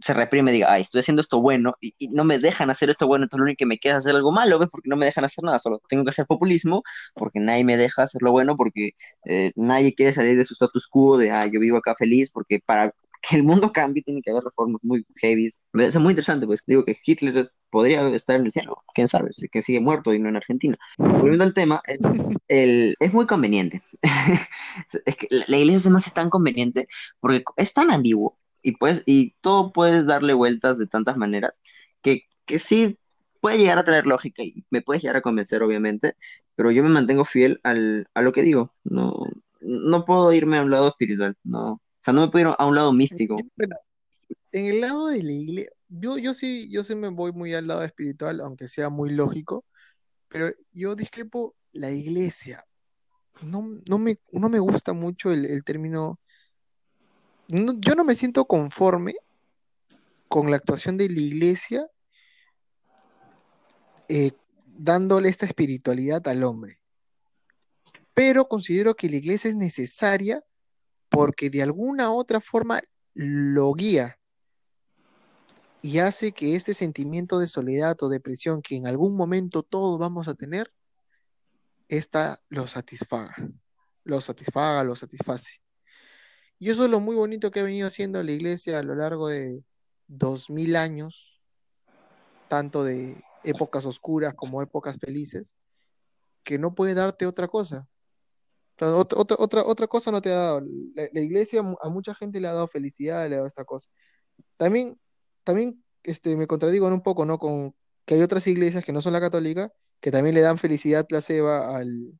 se 0.00 0.14
reprime 0.14 0.50
y 0.50 0.54
diga, 0.54 0.72
ay, 0.72 0.82
estoy 0.82 1.00
haciendo 1.00 1.22
esto 1.22 1.40
bueno 1.40 1.76
y, 1.80 1.94
y 1.98 2.08
no 2.08 2.24
me 2.24 2.38
dejan 2.38 2.70
hacer 2.70 2.90
esto 2.90 3.06
bueno, 3.06 3.24
entonces 3.24 3.40
lo 3.40 3.44
único 3.44 3.58
que 3.58 3.66
me 3.66 3.78
queda 3.78 3.94
es 3.94 3.98
hacer 4.00 4.14
algo 4.16 4.32
malo, 4.32 4.58
¿ves? 4.58 4.68
Porque 4.70 4.88
no 4.88 4.96
me 4.96 5.06
dejan 5.06 5.24
hacer 5.24 5.44
nada, 5.44 5.58
solo 5.58 5.80
tengo 5.88 6.04
que 6.04 6.10
hacer 6.10 6.26
populismo 6.26 6.82
porque 7.14 7.40
nadie 7.40 7.64
me 7.64 7.76
deja 7.76 8.02
hacer 8.04 8.22
lo 8.22 8.32
bueno, 8.32 8.56
porque 8.56 8.90
eh, 9.24 9.52
nadie 9.56 9.94
quiere 9.94 10.12
salir 10.12 10.36
de 10.36 10.44
su 10.44 10.54
status 10.54 10.86
quo 10.88 11.18
de, 11.18 11.30
ah, 11.30 11.46
yo 11.46 11.60
vivo 11.60 11.78
acá 11.78 11.94
feliz, 11.96 12.30
porque 12.30 12.60
para 12.64 12.92
que 13.22 13.36
el 13.36 13.42
mundo 13.44 13.72
cambie 13.72 14.02
tiene 14.02 14.20
que 14.22 14.30
haber 14.30 14.44
reformas 14.44 14.80
muy 14.84 15.04
heavy. 15.16 15.46
Es 15.74 15.96
muy 15.96 16.10
interesante, 16.12 16.46
pues 16.46 16.62
digo 16.66 16.84
que 16.84 16.96
Hitler 17.04 17.50
podría 17.70 18.06
estar 18.10 18.36
en 18.36 18.44
el 18.46 18.52
cielo, 18.52 18.82
quién 18.94 19.08
sabe, 19.08 19.30
si- 19.34 19.48
que 19.48 19.62
sigue 19.62 19.80
muerto 19.80 20.14
y 20.14 20.18
no 20.18 20.28
en 20.28 20.36
Argentina. 20.36 20.76
Volviendo 20.98 21.44
al 21.44 21.54
tema, 21.54 21.82
el, 21.86 21.98
el- 22.48 22.96
es 23.00 23.12
muy 23.12 23.26
conveniente. 23.26 23.82
Es 25.06 25.16
que 25.16 25.26
la, 25.30 25.44
la 25.48 25.56
iglesia 25.58 25.78
se 25.80 25.90
me 25.90 25.96
hace 25.98 26.10
tan 26.10 26.30
conveniente 26.30 26.88
porque 27.20 27.42
es 27.56 27.72
tan 27.72 27.90
ambiguo 27.90 28.38
y, 28.66 28.72
pues, 28.78 29.04
y 29.06 29.36
todo 29.42 29.72
puedes 29.72 30.06
darle 30.06 30.34
vueltas 30.34 30.76
de 30.76 30.88
tantas 30.88 31.16
maneras 31.16 31.60
que, 32.02 32.22
que 32.46 32.58
sí 32.58 32.98
puede 33.40 33.58
llegar 33.58 33.78
a 33.78 33.84
tener 33.84 34.08
lógica 34.08 34.42
y 34.42 34.66
me 34.70 34.82
puede 34.82 34.98
llegar 34.98 35.14
a 35.14 35.22
convencer, 35.22 35.62
obviamente, 35.62 36.16
pero 36.56 36.72
yo 36.72 36.82
me 36.82 36.88
mantengo 36.88 37.24
fiel 37.24 37.60
al, 37.62 38.08
a 38.12 38.22
lo 38.22 38.32
que 38.32 38.42
digo. 38.42 38.74
No, 38.82 39.14
no 39.60 40.04
puedo 40.04 40.32
irme 40.32 40.58
a 40.58 40.64
un 40.64 40.72
lado 40.72 40.88
espiritual, 40.88 41.36
no. 41.44 41.74
O 41.74 41.80
sea, 42.00 42.12
no 42.12 42.22
me 42.22 42.28
puedo 42.28 42.48
ir 42.48 42.56
a 42.58 42.66
un 42.66 42.74
lado 42.74 42.92
místico. 42.92 43.36
Bueno, 43.56 43.76
en 44.50 44.66
el 44.66 44.80
lado 44.80 45.06
de 45.06 45.22
la 45.22 45.32
iglesia, 45.32 45.72
yo, 45.88 46.18
yo 46.18 46.34
sí, 46.34 46.68
yo 46.68 46.82
sí 46.82 46.96
me 46.96 47.06
voy 47.10 47.30
muy 47.30 47.54
al 47.54 47.68
lado 47.68 47.84
espiritual, 47.84 48.40
aunque 48.40 48.66
sea 48.66 48.90
muy 48.90 49.10
lógico, 49.10 49.64
pero 50.26 50.52
yo 50.72 50.96
discrepo 50.96 51.54
la 51.70 51.92
iglesia. 51.92 52.64
No, 53.42 53.78
no 53.88 53.98
me, 54.00 54.18
no 54.32 54.48
me 54.48 54.58
gusta 54.58 54.92
mucho 54.92 55.30
el, 55.30 55.44
el 55.44 55.62
término. 55.62 56.18
No- 57.48 57.74
yo 57.78 57.94
no 57.94 58.04
me 58.04 58.14
siento 58.14 58.44
conforme 58.44 59.14
con 60.28 60.50
la 60.50 60.56
actuación 60.56 60.96
de 60.96 61.08
la 61.08 61.20
iglesia 61.20 61.88
eh, 64.08 64.32
dándole 64.66 65.28
esta 65.28 65.46
espiritualidad 65.46 66.26
al 66.28 66.44
hombre. 66.44 66.80
Pero 68.14 68.48
considero 68.48 68.94
que 68.94 69.08
la 69.08 69.16
iglesia 69.16 69.50
es 69.50 69.56
necesaria 69.56 70.44
porque 71.08 71.50
de 71.50 71.62
alguna 71.62 72.10
u 72.10 72.18
otra 72.18 72.40
forma 72.40 72.80
lo 73.14 73.72
guía 73.74 74.18
y 75.82 75.98
hace 75.98 76.32
que 76.32 76.56
este 76.56 76.74
sentimiento 76.74 77.38
de 77.38 77.48
soledad 77.48 77.96
o 78.02 78.08
depresión 78.08 78.60
que 78.60 78.76
en 78.76 78.86
algún 78.86 79.14
momento 79.14 79.62
todos 79.62 79.98
vamos 79.98 80.26
a 80.28 80.34
tener, 80.34 80.72
esta 81.88 82.42
lo 82.48 82.66
satisfaga, 82.66 83.36
lo 84.02 84.20
satisfaga, 84.20 84.82
lo 84.82 84.96
satisface. 84.96 85.60
Y 86.58 86.70
eso 86.70 86.84
es 86.84 86.90
lo 86.90 87.00
muy 87.00 87.16
bonito 87.16 87.50
que 87.50 87.60
ha 87.60 87.64
venido 87.64 87.88
haciendo 87.88 88.22
la 88.22 88.32
iglesia 88.32 88.78
a 88.78 88.82
lo 88.82 88.94
largo 88.94 89.28
de 89.28 89.62
dos 90.06 90.48
mil 90.50 90.76
años, 90.76 91.40
tanto 92.48 92.84
de 92.84 93.16
épocas 93.44 93.84
oscuras 93.84 94.34
como 94.34 94.62
épocas 94.62 94.96
felices, 94.98 95.52
que 96.42 96.58
no 96.58 96.74
puede 96.74 96.94
darte 96.94 97.26
otra 97.26 97.48
cosa. 97.48 97.86
Otra, 98.78 99.16
otra, 99.16 99.36
otra, 99.38 99.64
otra 99.64 99.86
cosa 99.86 100.10
no 100.10 100.20
te 100.20 100.30
ha 100.30 100.36
dado. 100.36 100.62
La, 100.94 101.20
iglesia 101.20 101.60
a 101.60 101.88
mucha 101.88 102.14
gente 102.14 102.40
le 102.40 102.48
ha 102.48 102.52
dado 102.52 102.68
felicidad, 102.68 103.28
le 103.28 103.34
ha 103.34 103.38
dado 103.38 103.48
esta 103.48 103.64
cosa. 103.64 103.88
También, 104.56 104.98
también 105.44 105.82
este, 106.02 106.36
me 106.36 106.46
contradigo 106.46 106.86
un 106.86 107.02
poco, 107.02 107.24
¿no? 107.24 107.38
Con 107.38 107.74
que 108.04 108.14
hay 108.14 108.22
otras 108.22 108.46
iglesias 108.46 108.84
que 108.84 108.92
no 108.92 109.02
son 109.02 109.12
la 109.14 109.20
católica, 109.20 109.72
que 110.00 110.10
también 110.10 110.34
le 110.34 110.40
dan 110.42 110.58
felicidad 110.58 111.06
placebo 111.06 111.50
al, 111.50 112.12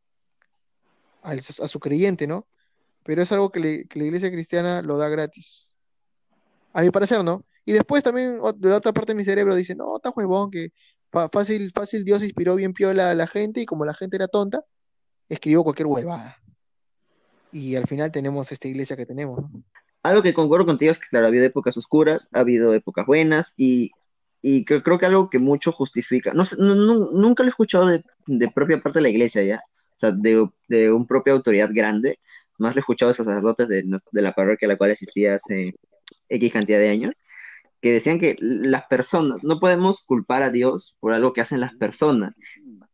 al- 1.23 1.39
a 1.39 1.69
su 1.69 1.79
creyente, 1.79 2.27
¿no? 2.27 2.47
Pero 3.07 3.23
es 3.23 3.31
algo 3.33 3.51
que, 3.51 3.87
la 3.95 4.05
iglesia 4.05 4.31
cristiana 4.31 4.83
lo 4.83 4.99
da 4.99 5.09
gratis. 5.09 5.71
A 6.73 6.83
mi 6.83 6.91
parecer, 6.91 7.25
¿no? 7.25 7.45
Y 7.65 7.73
después 7.73 8.03
también 8.03 8.41
de 8.57 8.69
la 8.69 8.77
otra 8.77 8.93
parte 8.93 9.13
de 9.13 9.17
mi 9.17 9.25
cerebro 9.25 9.55
dice, 9.55 9.75
no, 9.75 9.97
está 9.97 10.11
huevón, 10.11 10.51
que 10.51 10.73
fácil, 11.33 11.73
fácil 11.73 12.05
Dios 12.05 12.23
inspiró 12.23 12.55
bien 12.57 12.73
piola 12.73 13.11
a 13.11 13.15
la 13.15 13.27
gente 13.27 13.61
y 13.61 13.67
como 13.67 13.85
la 13.85 13.95
gente 13.95 14.17
era 14.17 14.29
tonta, 14.29 14.61
escribió 15.29 15.63
cualquier 15.63 15.87
huevada. 15.87 16.37
Y 17.53 17.77
al 17.77 17.87
final 17.87 18.11
tenemos 18.13 18.53
esta 18.53 18.69
iglesia 18.69 18.97
que 18.97 19.07
tenemos. 19.07 19.45
Algo 20.03 20.23
que 20.23 20.35
concuerdo 20.35 20.67
contigo 20.67 20.93
es 20.93 20.99
que, 20.99 21.07
claro, 21.09 21.27
ha 21.27 21.29
habido 21.29 21.45
épocas 21.45 21.77
oscuras, 21.77 22.29
ha 22.35 22.41
habido 22.41 22.75
épocas 22.75 23.07
buenas 23.07 23.55
y, 23.57 23.91
y 24.43 24.65
creo, 24.65 24.83
creo 24.83 24.99
que 24.99 25.07
algo 25.07 25.31
que 25.31 25.39
mucho 25.39 25.73
justifica, 25.73 26.33
no- 26.35 26.45
nunca 27.13 27.43
lo 27.43 27.49
he 27.49 27.51
escuchado 27.51 27.87
de, 27.87 28.05
de 28.27 28.49
propia 28.49 28.81
parte 28.81 28.99
de 28.99 29.05
la 29.05 29.09
iglesia 29.09 29.43
ya, 29.43 29.63
o 29.67 29.99
sea, 29.99 30.13
de, 30.13 30.49
de 30.69 30.93
una 30.93 31.07
propia 31.07 31.33
autoridad 31.33 31.71
grande, 31.73 32.21
más 32.59 32.75
lo 32.75 32.79
he 32.79 32.81
escuchado 32.81 33.11
de 33.11 33.15
sacerdotes 33.15 33.69
de, 33.69 33.85
la 34.13 34.33
parroquia 34.33 34.67
a 34.67 34.71
la 34.71 34.77
cual 34.77 34.93
asistía 34.93 35.35
hace 35.35 35.75
X 36.29 36.53
cantidad 36.53 36.79
de 36.79 36.91
años, 36.91 37.15
que 37.81 37.93
decían 37.93 38.19
que 38.19 38.37
las 38.41 38.87
personas, 38.87 39.43
no 39.43 39.61
podemos 39.61 40.03
culpar 40.03 40.43
a 40.43 40.51
Dios 40.51 40.97
por 41.01 41.13
algo 41.13 41.33
que 41.33 41.41
hacen 41.41 41.61
las 41.61 41.75
personas, 41.75 42.35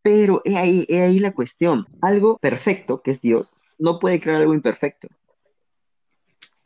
pero 0.03 0.43
he 0.45 0.57
ahí, 0.57 0.87
ahí 0.91 1.19
la 1.21 1.33
cuestión, 1.33 1.87
algo 2.01 2.39
perfecto, 2.39 2.99
que 2.99 3.13
es 3.13 3.21
Dios, 3.21 3.57
no 3.79 3.99
puede 3.99 4.21
crear 4.21 4.41
algo 4.41 4.55
imperfecto 4.55 5.09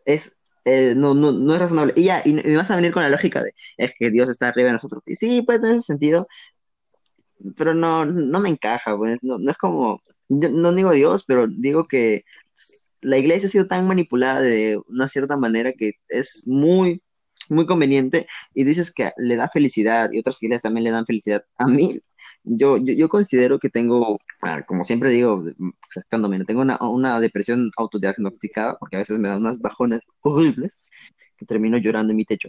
es, 0.06 0.38
eh, 0.64 0.94
no, 0.96 1.14
no, 1.14 1.32
no 1.32 1.54
es 1.54 1.60
razonable. 1.60 1.92
Y 1.96 2.04
ya, 2.04 2.22
y, 2.24 2.54
vas 2.54 2.70
a 2.70 2.76
venir 2.76 2.92
con 2.92 3.02
la 3.02 3.10
lógica 3.10 3.42
de, 3.42 3.52
es 3.76 3.92
que 3.98 4.10
Dios 4.10 4.30
está 4.30 4.48
arriba 4.48 4.68
de 4.68 4.74
nosotros. 4.74 5.02
Y 5.06 5.16
sí, 5.16 5.42
puede 5.42 5.60
tener 5.60 5.82
sentido, 5.82 6.28
pero 7.56 7.74
no, 7.74 8.06
no 8.06 8.40
me 8.40 8.48
encaja, 8.48 8.96
pues, 8.96 9.22
no, 9.22 9.38
no 9.38 9.50
es 9.50 9.56
como, 9.58 10.02
yo 10.28 10.48
no 10.50 10.72
digo 10.72 10.92
Dios, 10.92 11.24
pero 11.26 11.46
digo 11.48 11.86
que 11.86 12.24
la 13.06 13.18
iglesia 13.18 13.46
ha 13.46 13.50
sido 13.50 13.66
tan 13.68 13.86
manipulada 13.86 14.40
de 14.40 14.80
una 14.88 15.06
cierta 15.06 15.36
manera 15.36 15.72
que 15.72 15.92
es 16.08 16.42
muy, 16.46 17.02
muy 17.48 17.64
conveniente 17.64 18.26
y 18.52 18.64
dices 18.64 18.92
que 18.92 19.12
le 19.16 19.36
da 19.36 19.48
felicidad 19.48 20.10
y 20.12 20.18
otras 20.18 20.42
iglesias 20.42 20.62
también 20.62 20.84
le 20.84 20.90
dan 20.90 21.06
felicidad. 21.06 21.44
A 21.56 21.68
mí, 21.68 22.00
yo, 22.42 22.78
yo, 22.78 22.94
yo 22.94 23.08
considero 23.08 23.60
que 23.60 23.70
tengo, 23.70 24.18
como 24.66 24.82
siempre 24.82 25.10
digo, 25.10 25.44
jactándome, 25.90 26.44
tengo 26.46 26.62
una, 26.62 26.78
una 26.80 27.20
depresión 27.20 27.70
autodiagnosticada 27.76 28.76
porque 28.80 28.96
a 28.96 28.98
veces 29.00 29.20
me 29.20 29.28
dan 29.28 29.38
unas 29.38 29.60
bajones 29.60 30.00
horribles 30.22 30.82
que 31.36 31.46
termino 31.46 31.78
llorando 31.78 32.10
en 32.10 32.16
mi 32.16 32.24
techo. 32.24 32.48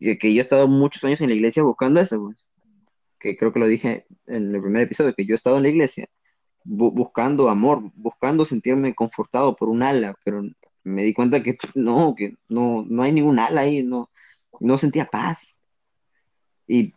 Y 0.00 0.18
que 0.18 0.34
yo 0.34 0.40
he 0.40 0.42
estado 0.42 0.66
muchos 0.66 1.04
años 1.04 1.20
en 1.20 1.28
la 1.28 1.36
iglesia 1.36 1.62
buscando 1.62 2.00
eso, 2.00 2.32
que 3.20 3.36
creo 3.36 3.52
que 3.52 3.60
lo 3.60 3.68
dije 3.68 4.06
en 4.26 4.52
el 4.52 4.60
primer 4.60 4.82
episodio, 4.82 5.14
que 5.14 5.26
yo 5.26 5.34
he 5.34 5.36
estado 5.36 5.58
en 5.58 5.62
la 5.62 5.68
iglesia 5.68 6.08
bu- 6.68 6.92
buscando 6.92 7.48
amor, 7.48 7.82
buscando 7.94 8.44
sentirme 8.44 8.94
confortado 8.94 9.56
por 9.56 9.68
un 9.68 9.82
ala, 9.82 10.14
pero 10.24 10.42
me 10.84 11.04
di 11.04 11.14
cuenta 11.14 11.42
que 11.42 11.56
no, 11.74 12.14
que 12.14 12.36
no, 12.48 12.84
no 12.86 13.02
hay 13.02 13.12
ningún 13.12 13.38
ala 13.38 13.62
ahí, 13.62 13.82
no, 13.82 14.10
no 14.60 14.78
sentía 14.78 15.06
paz. 15.06 15.58
Y 16.66 16.92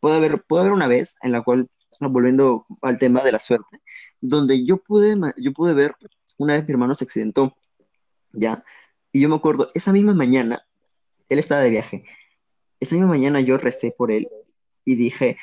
puede 0.00 0.16
haber, 0.16 0.42
puede 0.44 0.62
haber 0.62 0.72
una 0.72 0.86
vez 0.86 1.16
en 1.22 1.32
la 1.32 1.42
cual, 1.42 1.66
volviendo 2.00 2.66
al 2.82 2.98
tema 2.98 3.24
de 3.24 3.32
la 3.32 3.38
suerte, 3.40 3.82
donde 4.20 4.64
yo 4.64 4.78
pude, 4.78 5.16
yo 5.36 5.52
pude 5.52 5.74
ver, 5.74 5.96
una 6.36 6.54
vez 6.54 6.66
mi 6.66 6.72
hermano 6.72 6.94
se 6.94 7.04
accidentó, 7.04 7.56
¿ya? 8.32 8.64
Y 9.10 9.20
yo 9.20 9.28
me 9.28 9.34
acuerdo, 9.36 9.70
esa 9.74 9.92
misma 9.92 10.14
mañana, 10.14 10.64
él 11.28 11.38
estaba 11.40 11.62
de 11.62 11.70
viaje, 11.70 12.04
esa 12.78 12.94
misma 12.94 13.10
mañana 13.10 13.40
yo 13.40 13.58
recé 13.58 13.90
por 13.90 14.12
él 14.12 14.28
y 14.84 14.94
dije 14.94 15.36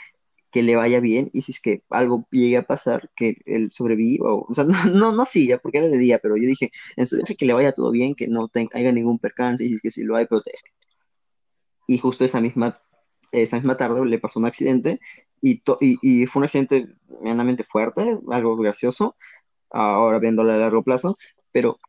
que 0.55 0.63
le 0.63 0.77
vaya 0.77 1.01
bien 1.01 1.29
y 1.33 1.41
si 1.41 1.51
es 1.51 1.59
que 1.59 1.83
algo 1.89 2.25
llegue 2.31 2.55
a 2.55 2.63
pasar, 2.65 3.11
que 3.17 3.35
él 3.45 3.71
sobreviva, 3.71 4.33
o, 4.33 4.53
sea, 4.53 4.63
no, 4.85 4.85
no, 4.85 5.11
no 5.11 5.25
sí, 5.25 5.47
ya, 5.49 5.57
porque 5.59 5.79
era 5.79 5.89
de 5.89 5.97
día, 5.97 6.19
pero 6.19 6.37
yo 6.37 6.47
dije, 6.47 6.71
en 6.95 7.07
su 7.07 7.17
viaje 7.17 7.35
que 7.35 7.45
le 7.45 7.51
vaya 7.53 7.73
todo 7.73 7.91
bien, 7.91 8.13
que 8.15 8.29
no 8.29 8.47
tenga, 8.47 8.79
ningún 8.93 9.19
percance 9.19 9.65
y 9.65 9.67
si 9.69 9.75
es 9.75 9.81
que 9.81 9.91
si 9.91 10.03
lo 10.05 10.15
hay, 10.15 10.27
protege. 10.27 10.63
Y 11.87 11.97
justo 11.97 12.23
esa 12.23 12.39
misma, 12.39 12.73
esa 13.33 13.57
misma 13.57 13.75
tarde 13.75 14.05
le 14.05 14.17
pasó 14.19 14.39
un 14.39 14.45
accidente 14.45 15.01
y, 15.41 15.59
to- 15.59 15.77
y, 15.81 15.97
y 16.01 16.25
fue 16.25 16.39
un 16.39 16.45
accidente 16.45 16.87
medianamente 17.21 17.65
fuerte, 17.65 18.17
algo 18.31 18.55
gracioso, 18.55 19.17
ahora 19.71 20.19
viéndolo 20.19 20.53
a 20.53 20.57
largo 20.57 20.83
plazo, 20.83 21.17
pero 21.51 21.79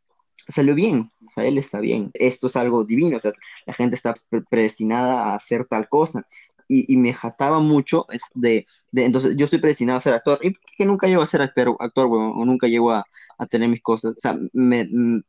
salió 0.49 0.75
bien, 0.75 1.13
o 1.27 1.31
sea, 1.31 1.45
él 1.47 1.59
está 1.59 1.81
bien. 1.81 2.11
Esto 2.15 2.49
es 2.49 2.57
algo 2.57 2.85
divino, 2.85 3.19
o 3.19 3.33
la 3.67 3.75
gente 3.75 3.97
está 3.97 4.15
pre- 4.31 4.43
predestinada 4.51 5.25
a 5.33 5.37
hacer 5.37 5.67
tal 5.67 5.89
cosa. 5.89 6.27
Y, 6.69 6.97
me 6.97 7.13
jataba 7.13 7.61
mucho 7.61 8.07
de, 8.35 8.67
entonces 8.93 9.37
yo 9.37 9.45
estoy 9.45 9.61
predestinado 9.61 9.99
a 9.99 10.01
ser 10.01 10.15
actor, 10.15 10.41
y 10.43 10.53
que 10.77 10.85
nunca 10.85 11.07
llego 11.07 11.23
a 11.23 11.27
ser 11.27 11.43
actor, 11.43 11.77
actor 11.79 12.07
weón, 12.07 12.33
o 12.37 12.45
nunca 12.45 12.67
llego 12.67 12.93
a, 12.93 13.05
tener 13.49 13.69
mis 13.69 13.83
cosas. 13.83 14.15
Mm, 14.53 15.21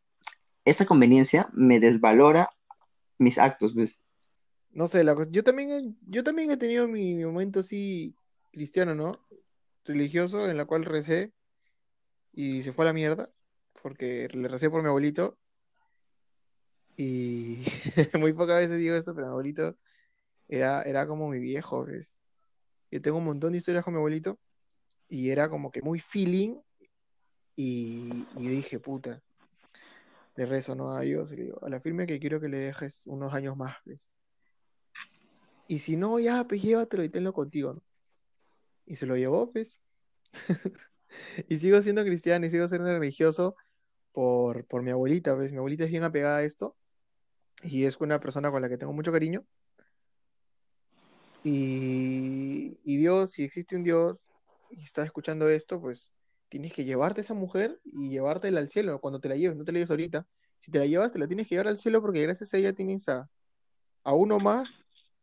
esa 0.66 0.86
conveniencia 0.86 1.48
me 1.54 1.80
desvalora 1.80 2.50
mis 3.20 3.38
actos, 3.38 3.76
¿ves? 3.76 4.02
No 4.72 4.88
sé, 4.88 5.04
la, 5.04 5.16
yo 5.30 5.44
también 5.44 5.72
he, 5.72 5.96
yo 6.08 6.24
también 6.24 6.52
he 6.52 6.58
tenido 6.58 6.88
mi, 6.88 7.16
mi 7.16 7.26
momento 7.26 7.60
así 7.60 8.16
cristiano, 8.52 8.96
¿no? 8.96 9.12
Religioso, 9.86 10.50
en 10.50 10.58
la 10.58 10.66
cual 10.66 10.86
recé 10.86 11.34
y 12.34 12.62
se 12.62 12.74
fue 12.74 12.86
a 12.86 12.88
la 12.88 12.94
mierda, 12.94 13.30
porque 13.82 14.28
le 14.32 14.48
recé 14.48 14.70
por 14.70 14.82
mi 14.82 14.90
abuelito 14.90 15.38
y 16.98 17.64
muy 18.20 18.34
pocas 18.34 18.58
veces 18.58 18.78
digo 18.78 18.96
esto, 18.96 19.14
pero 19.14 19.28
mi 19.28 19.32
abuelito 19.32 19.78
era, 20.48 20.84
era 20.84 21.08
como 21.08 21.30
mi 21.30 21.40
viejo, 21.40 21.86
¿ves? 21.86 22.18
Yo 22.92 23.02
tengo 23.02 23.18
un 23.18 23.26
montón 23.26 23.52
de 23.54 23.60
historias 23.60 23.84
con 23.84 23.94
mi 23.94 23.98
abuelito 24.00 24.40
y 25.10 25.30
era 25.32 25.50
como 25.50 25.72
que 25.72 25.82
muy 25.82 26.00
feeling 26.00 26.58
Y, 27.56 28.26
y 28.38 28.48
dije, 28.48 28.80
puta, 28.80 29.22
le 30.36 30.46
rezo, 30.46 30.76
¿no? 30.76 30.92
A 30.92 31.02
Dios, 31.02 31.32
le 31.32 31.38
digo, 31.44 31.60
a 31.66 31.70
la 31.70 31.82
firme 31.82 32.08
que 32.08 32.20
quiero 32.20 32.40
que 32.40 32.48
le 32.50 32.60
dejes 32.60 33.02
unos 33.08 33.34
años 33.34 33.58
más, 33.58 33.76
pues. 33.84 34.10
Y 35.68 35.80
si 35.80 35.98
no, 35.98 36.20
ya, 36.20 36.46
pues 36.48 36.62
llévatelo 36.62 37.04
y 37.04 37.10
tenlo 37.10 37.34
contigo, 37.34 37.74
¿no? 37.74 37.84
Y 38.86 38.96
se 38.96 39.06
lo 39.06 39.16
llevó, 39.18 39.52
pues. 39.52 39.80
Y 41.50 41.58
sigo 41.58 41.82
siendo 41.82 42.04
cristiano 42.04 42.46
y 42.46 42.50
sigo 42.50 42.68
siendo 42.68 42.90
religioso 42.90 43.56
por, 44.12 44.66
por 44.68 44.84
mi 44.84 44.92
abuelita, 44.92 45.36
pues. 45.36 45.52
Mi 45.52 45.58
abuelita 45.58 45.86
es 45.86 45.92
bien 45.92 46.04
apegada 46.04 46.38
a 46.40 46.44
esto 46.44 46.78
y 47.64 47.86
es 47.86 47.98
una 48.02 48.20
persona 48.20 48.52
con 48.52 48.62
la 48.62 48.70
que 48.70 48.78
tengo 48.78 48.94
mucho 48.94 49.12
cariño. 49.12 49.46
Y, 51.44 52.78
y 52.84 52.98
Dios, 52.98 53.32
si 53.32 53.44
existe 53.44 53.76
un 53.76 53.84
Dios 53.84 54.28
y 54.70 54.84
estás 54.84 55.06
escuchando 55.06 55.48
esto, 55.50 55.80
pues 55.80 56.12
tienes 56.50 56.74
que 56.74 56.86
llevarte 56.86 57.22
a 57.22 57.24
esa 57.24 57.34
mujer 57.34 57.80
y 57.86 58.10
llevártela 58.10 58.60
al 58.60 58.70
cielo 58.70 59.00
cuando 59.00 59.20
te 59.20 59.30
la 59.30 59.36
lleves, 59.36 59.58
no 59.58 59.64
te 59.64 59.72
la 59.72 59.78
lleves 59.78 59.90
ahorita. 59.90 60.28
Si 60.60 60.72
te 60.72 60.80
la 60.80 60.86
llevas, 60.86 61.12
te 61.12 61.20
la 61.20 61.28
tienes 61.28 61.48
que 61.48 61.56
llevar 61.56 61.68
al 61.68 61.78
cielo 61.78 62.02
porque 62.02 62.22
gracias 62.22 62.54
a 62.54 62.58
ella 62.58 62.74
tienes 62.74 63.08
a, 63.10 63.30
a 64.04 64.14
uno 64.14 64.40
más 64.40 64.70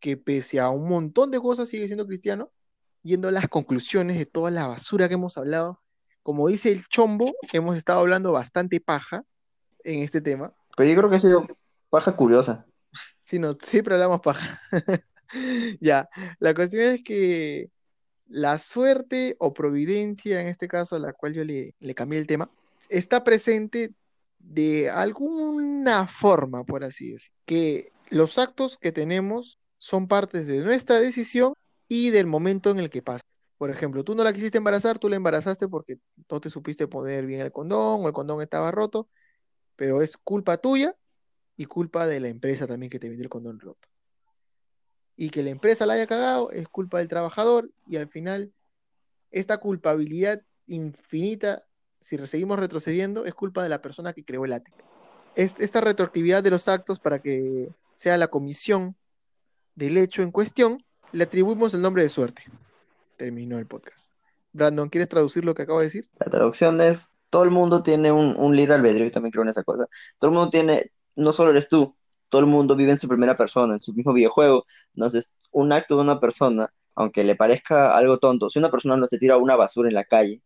que 0.01 0.17
pese 0.17 0.61
a 0.61 0.69
un 0.69 0.89
montón 0.89 1.31
de 1.31 1.41
cosas 1.41 1.69
sigue 1.69 1.87
siendo 1.87 2.07
cristiano, 2.07 2.53
yendo 3.03 3.29
a 3.29 3.33
las 3.33 3.49
conclusiones 3.49 4.19
de 4.19 4.27
toda 4.27 4.51
la 4.51 4.67
basura 4.67 5.09
que 5.09 5.15
hemos 5.15 5.39
hablado. 5.39 5.81
Como 6.23 6.49
dice 6.49 6.71
el 6.71 6.87
chombo, 6.89 7.35
hemos 7.53 7.77
estado 7.77 8.01
hablando 8.01 8.33
bastante 8.33 8.81
paja 8.81 9.25
en 9.83 10.03
este 10.03 10.21
tema. 10.21 10.55
Pero 10.77 10.91
yo 10.91 10.97
creo 10.97 11.11
que 11.11 11.17
ha 11.17 11.21
sido 11.21 11.47
paja 11.89 12.15
curiosa. 12.17 12.67
Sí, 13.25 13.39
no, 13.39 13.55
siempre 13.55 13.95
hablamos 13.95 14.21
paja. 14.21 14.61
Ya, 15.81 16.09
la 16.39 16.55
cuestión 16.55 16.83
es 16.95 17.03
que 17.05 17.71
la 18.27 18.59
suerte 18.59 19.37
o 19.39 19.53
providencia, 19.53 20.41
en 20.41 20.49
este 20.49 20.69
caso, 20.69 20.97
a 20.97 20.99
la 20.99 21.13
cual 21.13 21.35
yo 21.35 21.45
le, 21.45 21.75
cambié 21.95 22.19
el 22.19 22.27
tema, 22.27 22.51
está 22.89 23.25
presente 23.25 23.93
de 24.39 24.91
alguna 24.91 26.07
forma, 26.07 26.65
por 26.65 26.85
así 26.85 27.13
decir, 27.13 27.31
que 27.45 27.93
los 28.11 28.39
actos 28.39 28.79
que 28.79 28.93
tenemos 28.93 29.59
son 29.79 30.09
partes 30.09 30.47
de 30.47 30.63
nuestra 30.63 31.01
decisión 31.01 31.55
y 31.89 32.11
del 32.11 32.27
momento 32.27 32.71
en 32.71 32.79
el 32.79 32.91
que 32.91 33.03
pasa. 33.03 33.23
Por 33.59 33.71
ejemplo, 33.71 34.05
tú 34.05 34.15
no 34.15 34.25
la 34.25 34.33
quisiste 34.33 34.59
embarazar, 34.59 34.99
tú 34.99 35.09
la 35.09 35.17
embarazaste 35.17 35.69
porque 35.69 35.99
no 36.31 36.41
te 36.41 36.51
supiste 36.51 36.89
poner 36.89 37.27
bien 37.27 37.41
el 37.41 37.53
condón 37.53 38.05
o 38.05 38.07
el 38.07 38.13
condón 38.13 38.43
estaba 38.43 38.71
roto, 38.71 39.09
pero 39.77 40.03
es 40.03 40.17
culpa 40.17 40.57
tuya 40.59 40.95
y 41.57 41.67
culpa 41.67 42.07
de 42.07 42.21
la 42.21 42.29
empresa 42.29 42.67
también 42.67 42.91
que 42.91 42.99
te 42.99 43.09
vendió 43.09 43.25
el 43.25 43.31
condón 43.31 43.61
roto. 43.61 43.89
Y 45.17 45.31
que 45.31 45.43
la 45.43 45.51
empresa 45.51 45.87
la 45.87 45.95
haya 45.95 46.07
cagado 46.07 46.51
es 46.51 46.69
culpa 46.69 46.99
del 46.99 47.09
trabajador 47.09 47.71
y 47.89 47.97
al 47.97 48.09
final 48.09 48.53
esta 49.31 49.59
culpabilidad 49.59 50.43
infinita, 50.67 51.65
si 52.01 52.19
seguimos 52.27 52.59
retrocediendo, 52.59 53.25
es 53.25 53.35
culpa 53.35 53.63
de 53.63 53.69
la 53.69 53.81
persona 53.83 54.13
que 54.13 54.25
creó 54.25 54.45
el. 54.45 54.63
Es- 55.37 55.55
Esta 55.59 55.81
retroactividad 55.81 56.43
de 56.43 56.51
los 56.51 56.69
actos 56.69 56.99
para 56.99 57.21
que 57.21 57.69
sea 57.93 58.17
la 58.19 58.29
comisión 58.29 58.97
del 59.75 59.99
hecho 59.99 60.23
en 60.23 60.31
cuestión, 60.31 60.85
le 61.13 61.25
atribuimos 61.25 61.75
el 61.75 61.83
nombre 61.83 62.03
de 62.03 62.09
suerte. 62.09 62.43
Terminó 63.17 63.59
el 63.59 63.67
podcast. 63.67 64.11
Brandon, 64.53 64.89
¿quieres 64.89 65.09
traducir 65.09 65.45
lo 65.45 65.55
que 65.55 65.63
acabo 65.63 65.81
de 65.81 65.87
decir? 65.87 66.09
La 66.19 66.27
traducción 66.31 66.81
es, 66.81 67.11
todo 67.31 67.45
el 67.45 67.51
mundo 67.51 67.83
tiene 67.83 68.13
un, 68.13 68.37
un 68.37 68.55
libre 68.57 68.75
albedrío, 68.75 69.05
yo 69.07 69.11
también 69.13 69.33
creo 69.33 69.43
en 69.43 69.49
esa 69.51 69.65
cosa. 69.65 69.89
Todo 70.19 70.31
el 70.31 70.37
mundo 70.37 70.51
tiene, 70.51 70.93
no 71.17 71.33
solo 71.33 71.51
eres 71.51 71.69
tú, 71.69 71.97
todo 72.35 72.41
el 72.43 72.47
mundo 72.49 72.77
vive 72.77 72.93
en 72.93 72.99
su 72.99 73.09
primera 73.09 73.37
persona, 73.37 73.75
en 73.75 73.81
su 73.81 73.93
mismo 73.95 74.13
videojuego. 74.13 74.65
Entonces, 74.95 75.35
un 75.53 75.73
acto 75.73 75.97
de 75.97 76.03
una 76.03 76.21
persona, 76.21 76.69
aunque 76.97 77.25
le 77.25 77.37
parezca 77.37 77.97
algo 77.97 78.19
tonto, 78.19 78.51
si 78.51 78.59
una 78.59 78.71
persona 78.71 78.97
no 78.97 79.07
se 79.07 79.19
tira 79.19 79.37
una 79.39 79.57
basura 79.57 79.89
en 79.89 79.95
la 79.95 80.05
calle, 80.05 80.43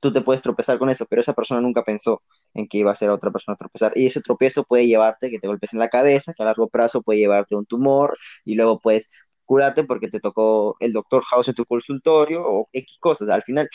tú 0.00 0.12
te 0.12 0.20
puedes 0.20 0.42
tropezar 0.42 0.78
con 0.78 0.90
eso, 0.90 1.06
pero 1.08 1.20
esa 1.20 1.32
persona 1.34 1.60
nunca 1.60 1.82
pensó 1.84 2.22
en 2.54 2.68
que 2.68 2.78
iba 2.78 2.92
a 2.92 3.04
a 3.06 3.12
otra 3.14 3.30
persona 3.30 3.56
tropezar. 3.56 3.92
Y 3.96 4.06
ese 4.06 4.20
tropiezo 4.20 4.64
puede 4.64 4.86
llevarte 4.86 5.30
que 5.30 5.38
te 5.38 5.48
golpes 5.48 5.72
en 5.72 5.78
la 5.80 5.88
cabeza, 5.88 6.32
que 6.34 6.42
a 6.42 6.46
largo 6.46 6.68
plazo 6.68 7.02
puede 7.02 7.18
llevarte 7.20 7.54
a 7.54 7.58
un 7.58 7.66
tumor, 7.66 8.16
y 8.44 8.54
luego 8.54 8.80
puedes 8.80 9.10
curarte 9.44 9.84
porque 9.84 10.08
te 10.08 10.20
tocó 10.20 10.76
el 10.80 10.92
doctor 10.92 11.22
House 11.24 11.48
en 11.48 11.54
tu 11.54 11.64
consultorio 11.66 12.42
o 12.46 12.68
X 12.72 12.98
cosas. 13.00 13.28
Al 13.30 13.42
final, 13.42 13.68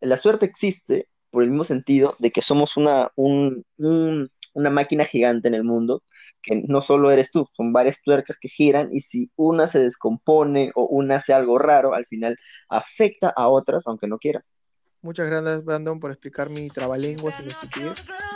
la 0.00 0.16
suerte 0.16 0.46
existe 0.46 1.08
por 1.30 1.42
el 1.42 1.50
mismo 1.50 1.64
sentido 1.64 2.16
de 2.18 2.30
que 2.30 2.42
somos 2.42 2.76
una, 2.76 3.10
un- 3.16 3.64
un- 3.78 4.28
una 4.54 4.70
máquina 4.70 5.04
gigante 5.04 5.48
en 5.48 5.54
el 5.54 5.64
mundo, 5.64 6.02
que 6.42 6.62
no 6.66 6.80
solo 6.80 7.10
eres 7.10 7.30
tú, 7.30 7.46
son 7.52 7.72
varias 7.72 8.02
tuercas 8.02 8.36
que 8.40 8.48
giran 8.48 8.88
y 8.90 9.00
si 9.00 9.30
una 9.36 9.68
se 9.68 9.80
descompone 9.80 10.72
o 10.74 10.86
una 10.86 11.16
hace 11.16 11.32
algo 11.32 11.58
raro, 11.58 11.94
al 11.94 12.06
final 12.06 12.36
afecta 12.68 13.32
a 13.36 13.48
otras, 13.48 13.86
aunque 13.86 14.06
no 14.06 14.18
quiera. 14.18 14.44
Muchas 15.02 15.26
gracias, 15.26 15.64
Brandon, 15.64 16.00
por 16.00 16.10
explicar 16.12 16.48
mi 16.48 16.68
trabalenguas 16.68 17.38
y. 17.40 18.33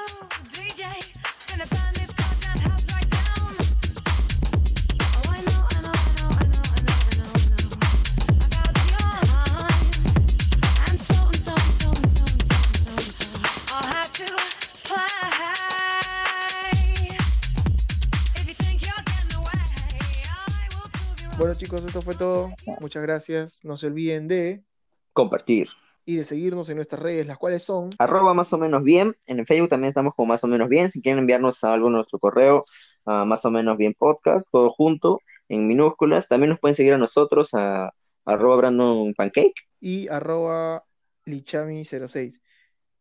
Bueno, 21.38 21.54
chicos, 21.54 21.84
esto 21.84 22.02
fue 22.02 22.16
todo. 22.16 22.50
Muchas 22.80 23.02
gracias. 23.02 23.64
No 23.64 23.76
se 23.76 23.86
olviden 23.86 24.26
de 24.26 24.64
Compartir. 25.12 25.68
y 26.04 26.16
de 26.16 26.24
seguirnos 26.24 26.68
en 26.68 26.76
nuestras 26.76 27.00
redes, 27.00 27.26
las 27.26 27.38
cuales 27.38 27.62
son 27.62 27.90
Arroba 27.98 28.34
más 28.34 28.52
o 28.52 28.58
menos 28.58 28.82
bien. 28.82 29.14
En 29.26 29.38
el 29.38 29.46
Facebook 29.46 29.68
también 29.68 29.90
estamos 29.90 30.14
como 30.14 30.26
más 30.26 30.42
o 30.42 30.48
menos 30.48 30.68
bien. 30.68 30.90
Si 30.90 31.00
quieren 31.00 31.20
enviarnos 31.20 31.62
algo 31.62 31.88
a 31.88 31.90
nuestro 31.90 32.18
correo, 32.18 32.64
más 33.04 33.44
o 33.44 33.50
menos 33.50 33.76
bien 33.76 33.94
podcast, 33.96 34.48
todo 34.50 34.70
junto, 34.70 35.20
en 35.48 35.66
minúsculas. 35.68 36.26
También 36.28 36.50
nos 36.50 36.58
pueden 36.58 36.74
seguir 36.74 36.94
a 36.94 36.98
nosotros 36.98 37.54
a 37.54 37.92
arroba 38.24 38.56
Brandon 38.56 39.14
Pancake. 39.14 39.54
y 39.80 40.08
arroba 40.08 40.84
lichami06. 41.24 42.40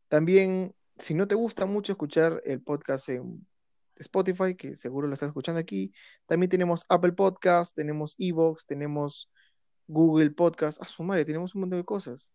También, 0.09 0.75
si 0.99 1.15
no 1.15 1.27
te 1.27 1.35
gusta 1.35 1.65
mucho 1.65 1.93
escuchar 1.93 2.41
el 2.45 2.61
podcast 2.61 3.09
en 3.09 3.45
Spotify, 3.99 4.55
que 4.55 4.75
seguro 4.75 5.07
lo 5.07 5.13
estás 5.13 5.27
escuchando 5.27 5.59
aquí, 5.59 5.93
también 6.25 6.49
tenemos 6.49 6.85
Apple 6.89 7.13
Podcast, 7.13 7.75
tenemos 7.75 8.15
Evox, 8.17 8.65
tenemos 8.65 9.29
Google 9.87 10.31
Podcast. 10.31 10.81
A 10.81 10.85
su 10.85 11.03
madre, 11.03 11.25
tenemos 11.25 11.55
un 11.55 11.61
montón 11.61 11.79
de 11.79 11.85
cosas. 11.85 12.29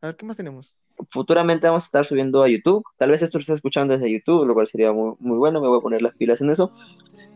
A 0.00 0.08
ver, 0.08 0.16
¿qué 0.16 0.26
más 0.26 0.36
tenemos? 0.36 0.76
Futuramente 1.10 1.66
vamos 1.66 1.84
a 1.84 1.86
estar 1.86 2.06
subiendo 2.06 2.42
a 2.42 2.48
YouTube. 2.48 2.84
Tal 2.96 3.10
vez 3.10 3.22
esto 3.22 3.38
lo 3.38 3.40
estés 3.40 3.56
escuchando 3.56 3.94
desde 3.94 4.10
YouTube, 4.10 4.46
lo 4.46 4.54
cual 4.54 4.66
sería 4.66 4.92
muy, 4.92 5.14
muy 5.20 5.38
bueno. 5.38 5.60
Me 5.60 5.68
voy 5.68 5.78
a 5.78 5.82
poner 5.82 6.02
las 6.02 6.14
pilas 6.14 6.40
en 6.40 6.50
eso. 6.50 6.70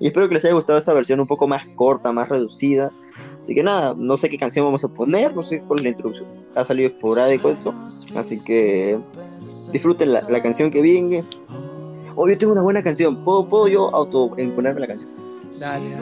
Y 0.00 0.08
espero 0.08 0.28
que 0.28 0.34
les 0.34 0.44
haya 0.44 0.54
gustado 0.54 0.78
esta 0.78 0.92
versión 0.92 1.20
un 1.20 1.26
poco 1.26 1.46
más 1.46 1.66
corta, 1.76 2.12
más 2.12 2.28
reducida. 2.28 2.92
Así 3.40 3.54
que 3.54 3.62
nada, 3.62 3.94
no 3.96 4.16
sé 4.16 4.28
qué 4.30 4.38
canción 4.38 4.64
vamos 4.64 4.84
a 4.84 4.88
poner, 4.88 5.34
no 5.34 5.44
sé 5.44 5.60
cuál 5.60 5.80
es 5.80 5.84
la 5.84 5.90
introducción. 5.90 6.28
Ha 6.54 6.64
salido 6.64 6.88
esporádico 6.88 7.50
esto. 7.50 7.72
Así 8.16 8.42
que 8.42 8.98
disfruten 9.72 10.12
la, 10.12 10.22
la 10.22 10.42
canción 10.42 10.70
que 10.70 10.82
viene. 10.82 11.24
Oh, 12.16 12.28
yo 12.28 12.36
tengo 12.36 12.52
una 12.52 12.62
buena 12.62 12.82
canción. 12.82 13.16
¿Puedo, 13.24 13.48
puedo 13.48 13.68
yo 13.68 13.94
autoimponerme 13.94 14.80
la 14.80 14.86
canción? 14.86 15.10
Dale. 15.58 15.96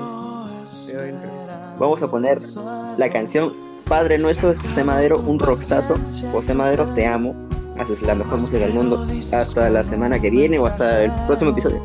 Vamos 1.79 2.03
a 2.03 2.11
poner 2.11 2.39
la 2.97 3.09
canción 3.11 3.53
Padre 3.89 4.19
Nuestro 4.19 4.51
de 4.51 4.57
José 4.57 4.85
Madero, 4.85 5.19
un 5.19 5.39
roxazo. 5.39 5.99
José 6.33 6.55
Madero, 6.55 6.87
te 6.95 7.07
amo. 7.07 7.35
Haces 7.79 8.03
la 8.03 8.15
mejor 8.15 8.41
música 8.41 8.59
del 8.59 8.75
mundo. 8.75 9.05
Hasta 9.33 9.71
la 9.71 9.83
semana 9.83 10.21
que 10.21 10.31
viene 10.31 10.59
o 10.59 10.67
hasta 10.67 11.05
el 11.05 11.13
próximo 11.27 11.51
episodio. 11.51 11.83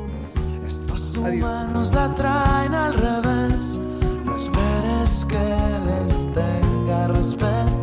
Estos 0.68 1.18
Adiós. 1.18 1.44
humanos 1.44 1.92
la 1.94 2.14
traen 2.14 2.74
al 2.76 2.94
revés. 2.94 3.80
No 4.26 4.36
esperes 4.36 5.26
que 5.26 5.36
les 5.88 6.32
tenga 6.34 7.08
respeto. 7.08 7.75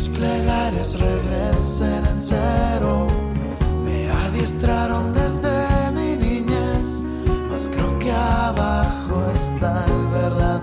Mis 0.00 0.08
plegarias 0.08 0.98
regresen 0.98 2.06
en 2.06 2.18
cero. 2.18 3.06
Me 3.84 4.08
adiestraron 4.08 5.12
desde 5.12 5.92
mi 5.92 6.16
niñez, 6.16 7.02
mas 7.50 7.68
creo 7.70 7.98
que 7.98 8.10
abajo 8.10 9.30
está 9.34 9.84
el 9.84 10.06
verdadero. 10.06 10.59